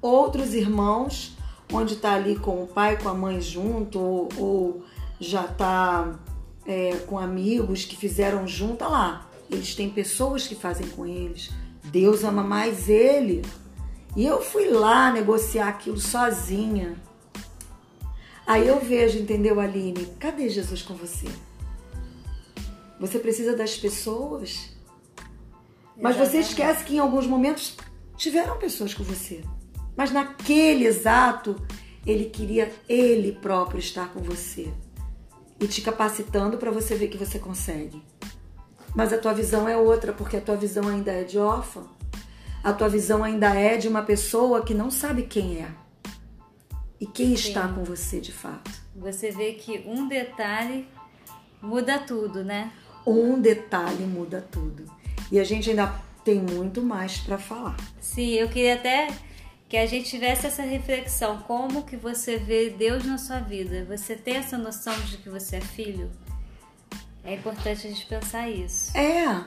outros 0.00 0.54
irmãos, 0.54 1.36
onde 1.70 1.96
tá 1.96 2.14
ali 2.14 2.36
com 2.36 2.62
o 2.62 2.66
pai, 2.66 2.96
com 2.96 3.10
a 3.10 3.14
mãe 3.14 3.42
junto, 3.42 3.98
ou, 3.98 4.28
ou 4.38 4.84
já 5.20 5.42
tá 5.42 6.18
é, 6.66 6.96
com 7.06 7.18
amigos 7.18 7.84
que 7.84 7.96
fizeram 7.96 8.46
junto, 8.46 8.84
olha 8.84 8.92
lá. 8.92 9.30
Eles 9.50 9.74
têm 9.74 9.90
pessoas 9.90 10.46
que 10.46 10.54
fazem 10.54 10.86
com 10.88 11.06
eles. 11.06 11.50
Deus 11.84 12.22
ama 12.22 12.42
mais 12.42 12.88
ele. 12.88 13.42
E 14.16 14.24
eu 14.24 14.40
fui 14.40 14.68
lá 14.68 15.12
negociar 15.12 15.68
aquilo 15.68 15.98
sozinha. 15.98 16.96
Aí 18.46 18.66
eu 18.66 18.80
vejo, 18.80 19.18
entendeu, 19.18 19.60
Aline? 19.60 20.06
Cadê 20.18 20.48
Jesus 20.48 20.82
com 20.82 20.94
você? 20.94 21.26
Você 22.98 23.18
precisa 23.18 23.56
das 23.56 23.76
pessoas. 23.76 24.70
Mas 25.96 26.16
você 26.16 26.38
esquece 26.38 26.84
que 26.84 26.96
em 26.96 26.98
alguns 26.98 27.26
momentos 27.26 27.76
tiveram 28.16 28.58
pessoas 28.58 28.94
com 28.94 29.02
você. 29.02 29.42
Mas 29.96 30.12
naquele 30.12 30.86
exato, 30.86 31.56
ele 32.06 32.26
queria 32.26 32.72
ele 32.88 33.32
próprio 33.32 33.80
estar 33.80 34.12
com 34.12 34.20
você 34.20 34.72
e 35.60 35.68
te 35.68 35.82
capacitando 35.82 36.56
para 36.56 36.70
você 36.70 36.94
ver 36.94 37.08
que 37.08 37.18
você 37.18 37.38
consegue. 37.38 38.02
Mas 38.94 39.12
a 39.12 39.18
tua 39.18 39.32
visão 39.32 39.68
é 39.68 39.76
outra, 39.76 40.12
porque 40.12 40.36
a 40.36 40.40
tua 40.40 40.56
visão 40.56 40.88
ainda 40.88 41.12
é 41.12 41.22
de 41.22 41.38
órfã. 41.38 41.82
A 42.64 42.72
tua 42.72 42.88
visão 42.88 43.22
ainda 43.22 43.54
é 43.54 43.76
de 43.76 43.86
uma 43.86 44.02
pessoa 44.02 44.64
que 44.64 44.74
não 44.74 44.90
sabe 44.90 45.22
quem 45.22 45.58
é 45.58 45.70
e 47.00 47.06
quem 47.06 47.32
está 47.32 47.68
Sim. 47.68 47.74
com 47.74 47.84
você 47.84 48.20
de 48.20 48.32
fato. 48.32 48.70
Você 48.96 49.30
vê 49.30 49.52
que 49.52 49.82
um 49.86 50.08
detalhe 50.08 50.86
muda 51.62 51.98
tudo, 51.98 52.44
né? 52.44 52.72
Um 53.06 53.40
detalhe 53.40 54.04
muda 54.04 54.46
tudo. 54.50 54.84
E 55.32 55.38
a 55.38 55.44
gente 55.44 55.70
ainda 55.70 55.94
tem 56.24 56.40
muito 56.40 56.82
mais 56.82 57.18
para 57.18 57.38
falar. 57.38 57.76
Sim, 58.00 58.32
eu 58.32 58.48
queria 58.48 58.74
até 58.74 59.08
que 59.70 59.76
a 59.76 59.86
gente 59.86 60.10
tivesse 60.10 60.48
essa 60.48 60.64
reflexão. 60.64 61.38
Como 61.42 61.84
que 61.84 61.96
você 61.96 62.36
vê 62.36 62.70
Deus 62.70 63.04
na 63.04 63.16
sua 63.16 63.38
vida? 63.38 63.86
Você 63.88 64.16
tem 64.16 64.34
essa 64.34 64.58
noção 64.58 64.92
de 65.02 65.16
que 65.18 65.30
você 65.30 65.56
é 65.56 65.60
filho? 65.60 66.10
É 67.22 67.34
importante 67.34 67.86
a 67.86 67.90
gente 67.90 68.04
pensar 68.04 68.50
isso. 68.50 68.96
É 68.98 69.44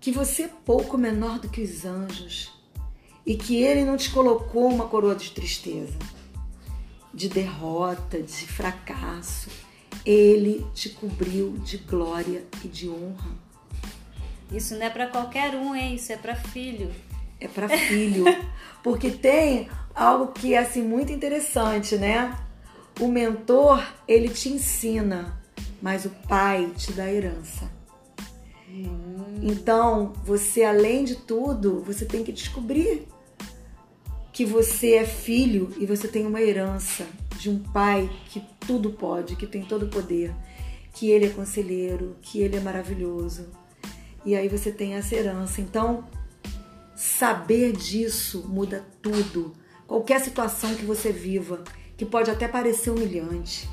que 0.00 0.12
você 0.12 0.44
é 0.44 0.50
pouco 0.64 0.96
menor 0.96 1.40
do 1.40 1.48
que 1.48 1.62
os 1.62 1.84
anjos 1.84 2.52
e 3.26 3.34
que 3.34 3.60
ele 3.60 3.84
não 3.84 3.96
te 3.96 4.08
colocou 4.10 4.68
uma 4.68 4.86
coroa 4.86 5.16
de 5.16 5.32
tristeza, 5.32 5.98
de 7.12 7.28
derrota, 7.28 8.22
de 8.22 8.46
fracasso. 8.46 9.50
Ele 10.04 10.64
te 10.74 10.90
cobriu 10.90 11.58
de 11.58 11.78
glória 11.78 12.44
e 12.64 12.68
de 12.68 12.88
honra. 12.88 13.32
Isso 14.52 14.76
não 14.76 14.86
é 14.86 14.90
pra 14.90 15.08
qualquer 15.08 15.56
um, 15.56 15.74
hein? 15.74 15.96
Isso 15.96 16.12
é 16.12 16.16
pra 16.16 16.36
filho. 16.36 16.94
É 17.40 17.48
para 17.48 17.68
filho, 17.68 18.24
porque 18.86 19.10
tem 19.10 19.68
algo 19.92 20.28
que 20.28 20.54
é 20.54 20.58
assim 20.58 20.80
muito 20.80 21.10
interessante, 21.10 21.96
né? 21.96 22.38
O 23.00 23.08
mentor, 23.08 23.84
ele 24.06 24.28
te 24.28 24.48
ensina, 24.48 25.42
mas 25.82 26.04
o 26.04 26.10
pai 26.28 26.70
te 26.76 26.92
dá 26.92 27.12
herança. 27.12 27.68
Então, 29.42 30.12
você 30.24 30.62
além 30.62 31.02
de 31.02 31.16
tudo, 31.16 31.82
você 31.82 32.04
tem 32.04 32.22
que 32.22 32.30
descobrir 32.30 33.08
que 34.32 34.44
você 34.44 34.94
é 34.94 35.04
filho 35.04 35.74
e 35.80 35.84
você 35.84 36.06
tem 36.06 36.24
uma 36.24 36.40
herança 36.40 37.04
de 37.40 37.50
um 37.50 37.58
pai 37.58 38.08
que 38.26 38.40
tudo 38.60 38.90
pode, 38.90 39.34
que 39.34 39.48
tem 39.48 39.64
todo 39.64 39.86
o 39.86 39.90
poder, 39.90 40.32
que 40.94 41.10
ele 41.10 41.26
é 41.26 41.30
conselheiro, 41.30 42.16
que 42.22 42.38
ele 42.38 42.54
é 42.54 42.60
maravilhoso. 42.60 43.48
E 44.24 44.36
aí 44.36 44.46
você 44.48 44.70
tem 44.70 44.94
essa 44.94 45.16
herança. 45.16 45.60
Então, 45.60 46.04
saber 46.96 47.72
disso 47.72 48.48
muda 48.48 48.84
tudo. 49.02 49.52
Qualquer 49.86 50.20
situação 50.20 50.74
que 50.74 50.84
você 50.84 51.12
viva, 51.12 51.62
que 51.96 52.04
pode 52.04 52.30
até 52.30 52.48
parecer 52.48 52.90
humilhante, 52.90 53.68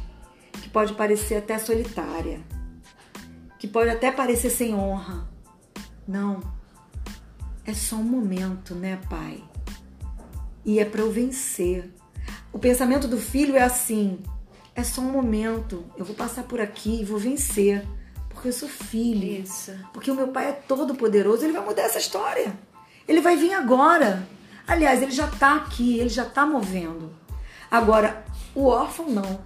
que 0.62 0.70
pode 0.70 0.94
parecer 0.94 1.36
até 1.36 1.58
solitária, 1.58 2.42
que 3.58 3.68
pode 3.68 3.90
até 3.90 4.12
parecer 4.12 4.50
sem 4.50 4.76
honra. 4.76 5.28
Não. 6.08 6.42
É 7.66 7.74
só 7.74 7.96
um 7.96 8.04
momento, 8.04 8.76
né, 8.76 9.00
pai? 9.10 9.42
E 10.66 10.80
é 10.80 10.86
para 10.86 11.02
eu 11.02 11.12
vencer. 11.12 11.90
O 12.52 12.60
pensamento 12.60 13.08
do 13.08 13.18
filho 13.18 13.56
é 13.56 13.64
assim: 13.64 14.20
é 14.76 14.84
só 14.84 15.02
um 15.02 15.12
momento. 15.12 15.86
Eu 15.98 16.04
vou 16.04 16.16
passar 16.16 16.44
por 16.44 16.60
aqui 16.60 17.02
e 17.02 17.06
vou 17.06 17.18
vencer, 17.18 17.88
Porque 18.30 18.50
eu 18.50 18.54
sou 18.54 18.68
filho. 18.68 19.42
Isso. 19.42 19.72
Porque 19.94 20.12
o 20.12 20.16
meu 20.16 20.28
pai 20.28 20.50
é 20.50 20.52
todo 20.52 20.94
poderoso, 20.96 21.46
ele 21.46 21.54
vai 21.54 21.64
mudar 21.64 21.84
essa 21.84 22.00
história. 22.00 22.54
Ele 23.08 23.22
vai 23.22 23.36
vir 23.36 23.54
agora. 23.54 24.28
Aliás, 24.68 25.02
ele 25.02 25.12
já 25.12 25.28
tá 25.28 25.56
aqui, 25.56 26.00
ele 26.00 26.10
já 26.10 26.26
tá 26.26 26.46
movendo. 26.46 27.14
Agora, 27.70 28.26
o 28.56 28.66
órfão 28.66 29.10
não. 29.10 29.42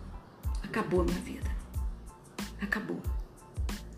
Acabou 0.63 1.01
a 1.01 1.03
minha 1.05 1.19
vida. 1.19 1.49
Acabou. 2.61 3.01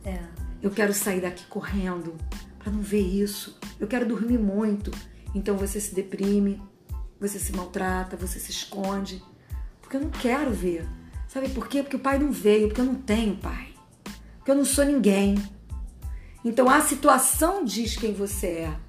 É. 0.03 0.19
Eu 0.61 0.71
quero 0.71 0.93
sair 0.93 1.21
daqui 1.21 1.45
correndo 1.47 2.15
para 2.57 2.71
não 2.71 2.81
ver 2.81 3.01
isso. 3.01 3.57
Eu 3.79 3.87
quero 3.87 4.05
dormir 4.05 4.37
muito. 4.37 4.91
Então 5.33 5.57
você 5.57 5.79
se 5.79 5.93
deprime, 5.93 6.61
você 7.19 7.39
se 7.39 7.55
maltrata, 7.55 8.17
você 8.17 8.39
se 8.39 8.51
esconde. 8.51 9.23
Porque 9.81 9.97
eu 9.97 10.01
não 10.01 10.09
quero 10.09 10.51
ver. 10.51 10.87
Sabe 11.27 11.49
por 11.49 11.67
quê? 11.67 11.83
Porque 11.83 11.95
o 11.95 11.99
pai 11.99 12.19
não 12.19 12.31
veio, 12.31 12.67
porque 12.67 12.81
eu 12.81 12.85
não 12.85 12.95
tenho 12.95 13.35
pai. 13.37 13.73
Porque 14.37 14.51
eu 14.51 14.55
não 14.55 14.65
sou 14.65 14.85
ninguém. 14.85 15.35
Então 16.43 16.69
a 16.69 16.81
situação 16.81 17.63
diz 17.63 17.95
quem 17.95 18.13
você 18.13 18.47
é. 18.47 18.79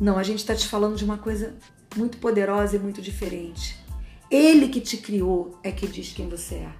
Não, 0.00 0.18
a 0.18 0.22
gente 0.22 0.38
está 0.38 0.54
te 0.54 0.66
falando 0.66 0.96
de 0.96 1.04
uma 1.04 1.18
coisa 1.18 1.54
muito 1.96 2.18
poderosa 2.18 2.76
e 2.76 2.78
muito 2.78 3.00
diferente. 3.02 3.78
Ele 4.30 4.68
que 4.68 4.80
te 4.80 4.96
criou 4.96 5.58
é 5.62 5.70
que 5.70 5.86
diz 5.86 6.12
quem 6.12 6.28
você 6.28 6.56
é. 6.56 6.72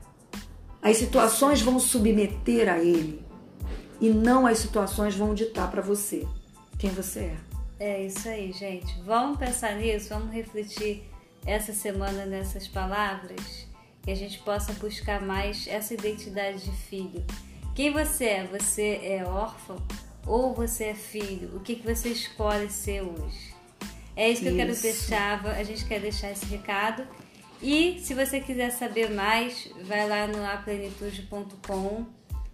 As 0.80 0.96
situações 0.96 1.60
vão 1.60 1.78
submeter 1.78 2.68
a 2.68 2.78
ele 2.78 3.24
e 4.00 4.08
não 4.08 4.46
as 4.46 4.58
situações 4.58 5.14
vão 5.14 5.34
ditar 5.34 5.70
para 5.70 5.82
você 5.82 6.26
quem 6.78 6.90
você 6.90 7.20
é. 7.20 7.36
É 7.78 8.06
isso 8.06 8.28
aí, 8.28 8.52
gente. 8.52 9.00
Vamos 9.02 9.38
pensar 9.38 9.76
nisso, 9.76 10.08
vamos 10.08 10.32
refletir 10.32 11.04
essa 11.44 11.72
semana 11.72 12.24
nessas 12.24 12.66
palavras, 12.66 13.66
que 14.02 14.10
a 14.10 14.14
gente 14.14 14.38
possa 14.40 14.72
buscar 14.74 15.20
mais 15.20 15.66
essa 15.66 15.94
identidade 15.94 16.64
de 16.64 16.72
filho. 16.72 17.24
Quem 17.74 17.92
você 17.92 18.24
é? 18.24 18.46
Você 18.46 19.00
é 19.02 19.24
órfão 19.24 19.76
ou 20.26 20.54
você 20.54 20.84
é 20.84 20.94
filho? 20.94 21.56
O 21.56 21.60
que, 21.60 21.76
que 21.76 21.86
você 21.86 22.10
escolhe 22.10 22.70
ser 22.70 23.02
hoje? 23.02 23.52
É 24.14 24.30
isso 24.30 24.42
que 24.42 24.48
isso. 24.48 24.58
eu 24.58 24.66
quero 24.66 24.80
deixar, 24.80 25.46
a 25.46 25.64
gente 25.64 25.84
quer 25.84 26.00
deixar 26.00 26.30
esse 26.30 26.46
recado. 26.46 27.06
E 27.60 28.00
se 28.00 28.12
você 28.14 28.40
quiser 28.40 28.70
saber 28.70 29.10
mais, 29.10 29.70
vai 29.84 30.08
lá 30.08 30.26
no 30.26 30.44
aplenitude.com. 30.44 32.06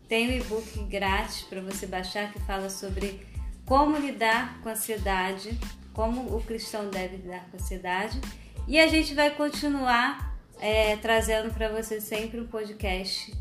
Tem 0.06 0.28
o 0.28 0.30
um 0.30 0.36
e-book 0.36 0.84
grátis 0.84 1.42
para 1.42 1.60
você 1.60 1.86
baixar 1.86 2.32
que 2.32 2.40
fala 2.40 2.70
sobre 2.70 3.26
como 3.64 3.98
lidar 3.98 4.60
com 4.62 4.68
a 4.68 4.72
ansiedade, 4.72 5.58
como 5.92 6.34
o 6.34 6.42
cristão 6.42 6.88
deve 6.88 7.16
lidar 7.16 7.46
com 7.50 7.56
a 7.56 7.60
ansiedade. 7.60 8.20
E 8.66 8.78
a 8.78 8.86
gente 8.86 9.14
vai 9.14 9.30
continuar 9.30 10.36
é, 10.60 10.96
trazendo 10.96 11.52
para 11.52 11.68
você 11.68 12.00
sempre 12.00 12.40
um 12.40 12.46
podcast 12.46 13.32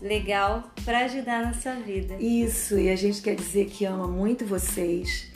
legal 0.00 0.70
para 0.84 1.04
ajudar 1.04 1.44
na 1.44 1.54
sua 1.54 1.74
vida. 1.74 2.14
Isso, 2.16 2.78
e 2.78 2.88
a 2.88 2.96
gente 2.96 3.20
quer 3.20 3.34
dizer 3.34 3.66
que 3.66 3.84
ama 3.84 4.06
muito 4.06 4.44
vocês 4.46 5.30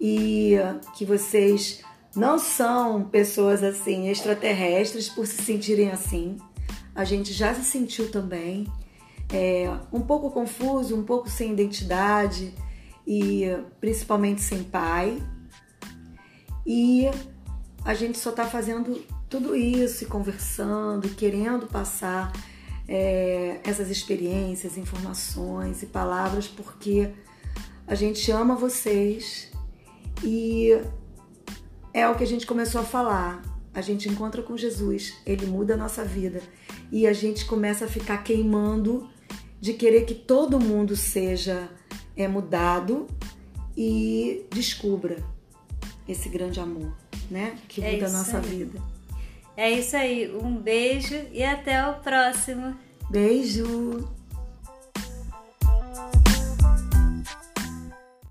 e 0.00 0.56
que 0.96 1.04
vocês 1.04 1.82
não 2.14 2.38
são 2.38 3.04
pessoas 3.04 3.62
assim 3.62 4.08
extraterrestres 4.08 5.08
por 5.08 5.26
se 5.26 5.42
sentirem 5.42 5.90
assim. 5.90 6.36
A 6.94 7.04
gente 7.04 7.32
já 7.32 7.54
se 7.54 7.64
sentiu 7.64 8.10
também 8.10 8.66
é, 9.32 9.70
um 9.92 10.00
pouco 10.00 10.30
confuso, 10.30 10.96
um 10.96 11.04
pouco 11.04 11.28
sem 11.28 11.52
identidade 11.52 12.52
e 13.06 13.44
principalmente 13.80 14.40
sem 14.40 14.64
pai. 14.64 15.22
E 16.66 17.06
a 17.84 17.94
gente 17.94 18.18
só 18.18 18.30
está 18.30 18.46
fazendo 18.46 19.02
tudo 19.28 19.54
isso 19.54 20.04
e 20.04 20.06
conversando, 20.06 21.08
querendo 21.10 21.66
passar 21.66 22.32
é, 22.88 23.60
essas 23.62 23.90
experiências, 23.90 24.78
informações 24.78 25.82
e 25.82 25.86
palavras 25.86 26.48
porque 26.48 27.10
a 27.86 27.94
gente 27.94 28.30
ama 28.32 28.56
vocês 28.56 29.50
e 30.24 30.70
é 31.92 32.08
o 32.08 32.16
que 32.16 32.24
a 32.24 32.26
gente 32.26 32.46
começou 32.46 32.80
a 32.80 32.84
falar. 32.84 33.42
A 33.74 33.82
gente 33.82 34.08
encontra 34.08 34.42
com 34.42 34.56
Jesus, 34.56 35.14
ele 35.26 35.46
muda 35.46 35.74
a 35.74 35.76
nossa 35.76 36.02
vida 36.02 36.40
e 36.90 37.06
a 37.06 37.12
gente 37.12 37.44
começa 37.44 37.84
a 37.84 37.88
ficar 37.88 38.24
queimando 38.24 39.08
de 39.60 39.74
querer 39.74 40.04
que 40.04 40.14
todo 40.14 40.58
mundo 40.58 40.96
seja 40.96 41.68
é, 42.16 42.26
mudado 42.26 43.06
e 43.76 44.46
descubra 44.50 45.22
esse 46.08 46.28
grande 46.28 46.58
amor, 46.58 46.96
né? 47.30 47.56
Que 47.68 47.80
muda 47.80 48.04
é 48.04 48.08
a 48.08 48.10
nossa 48.10 48.38
aí. 48.38 48.44
vida. 48.44 48.97
É 49.58 49.68
isso 49.72 49.96
aí. 49.96 50.30
Um 50.32 50.54
beijo 50.54 51.16
e 51.32 51.42
até 51.42 51.84
o 51.88 51.94
próximo. 51.94 52.78
Beijo! 53.10 54.08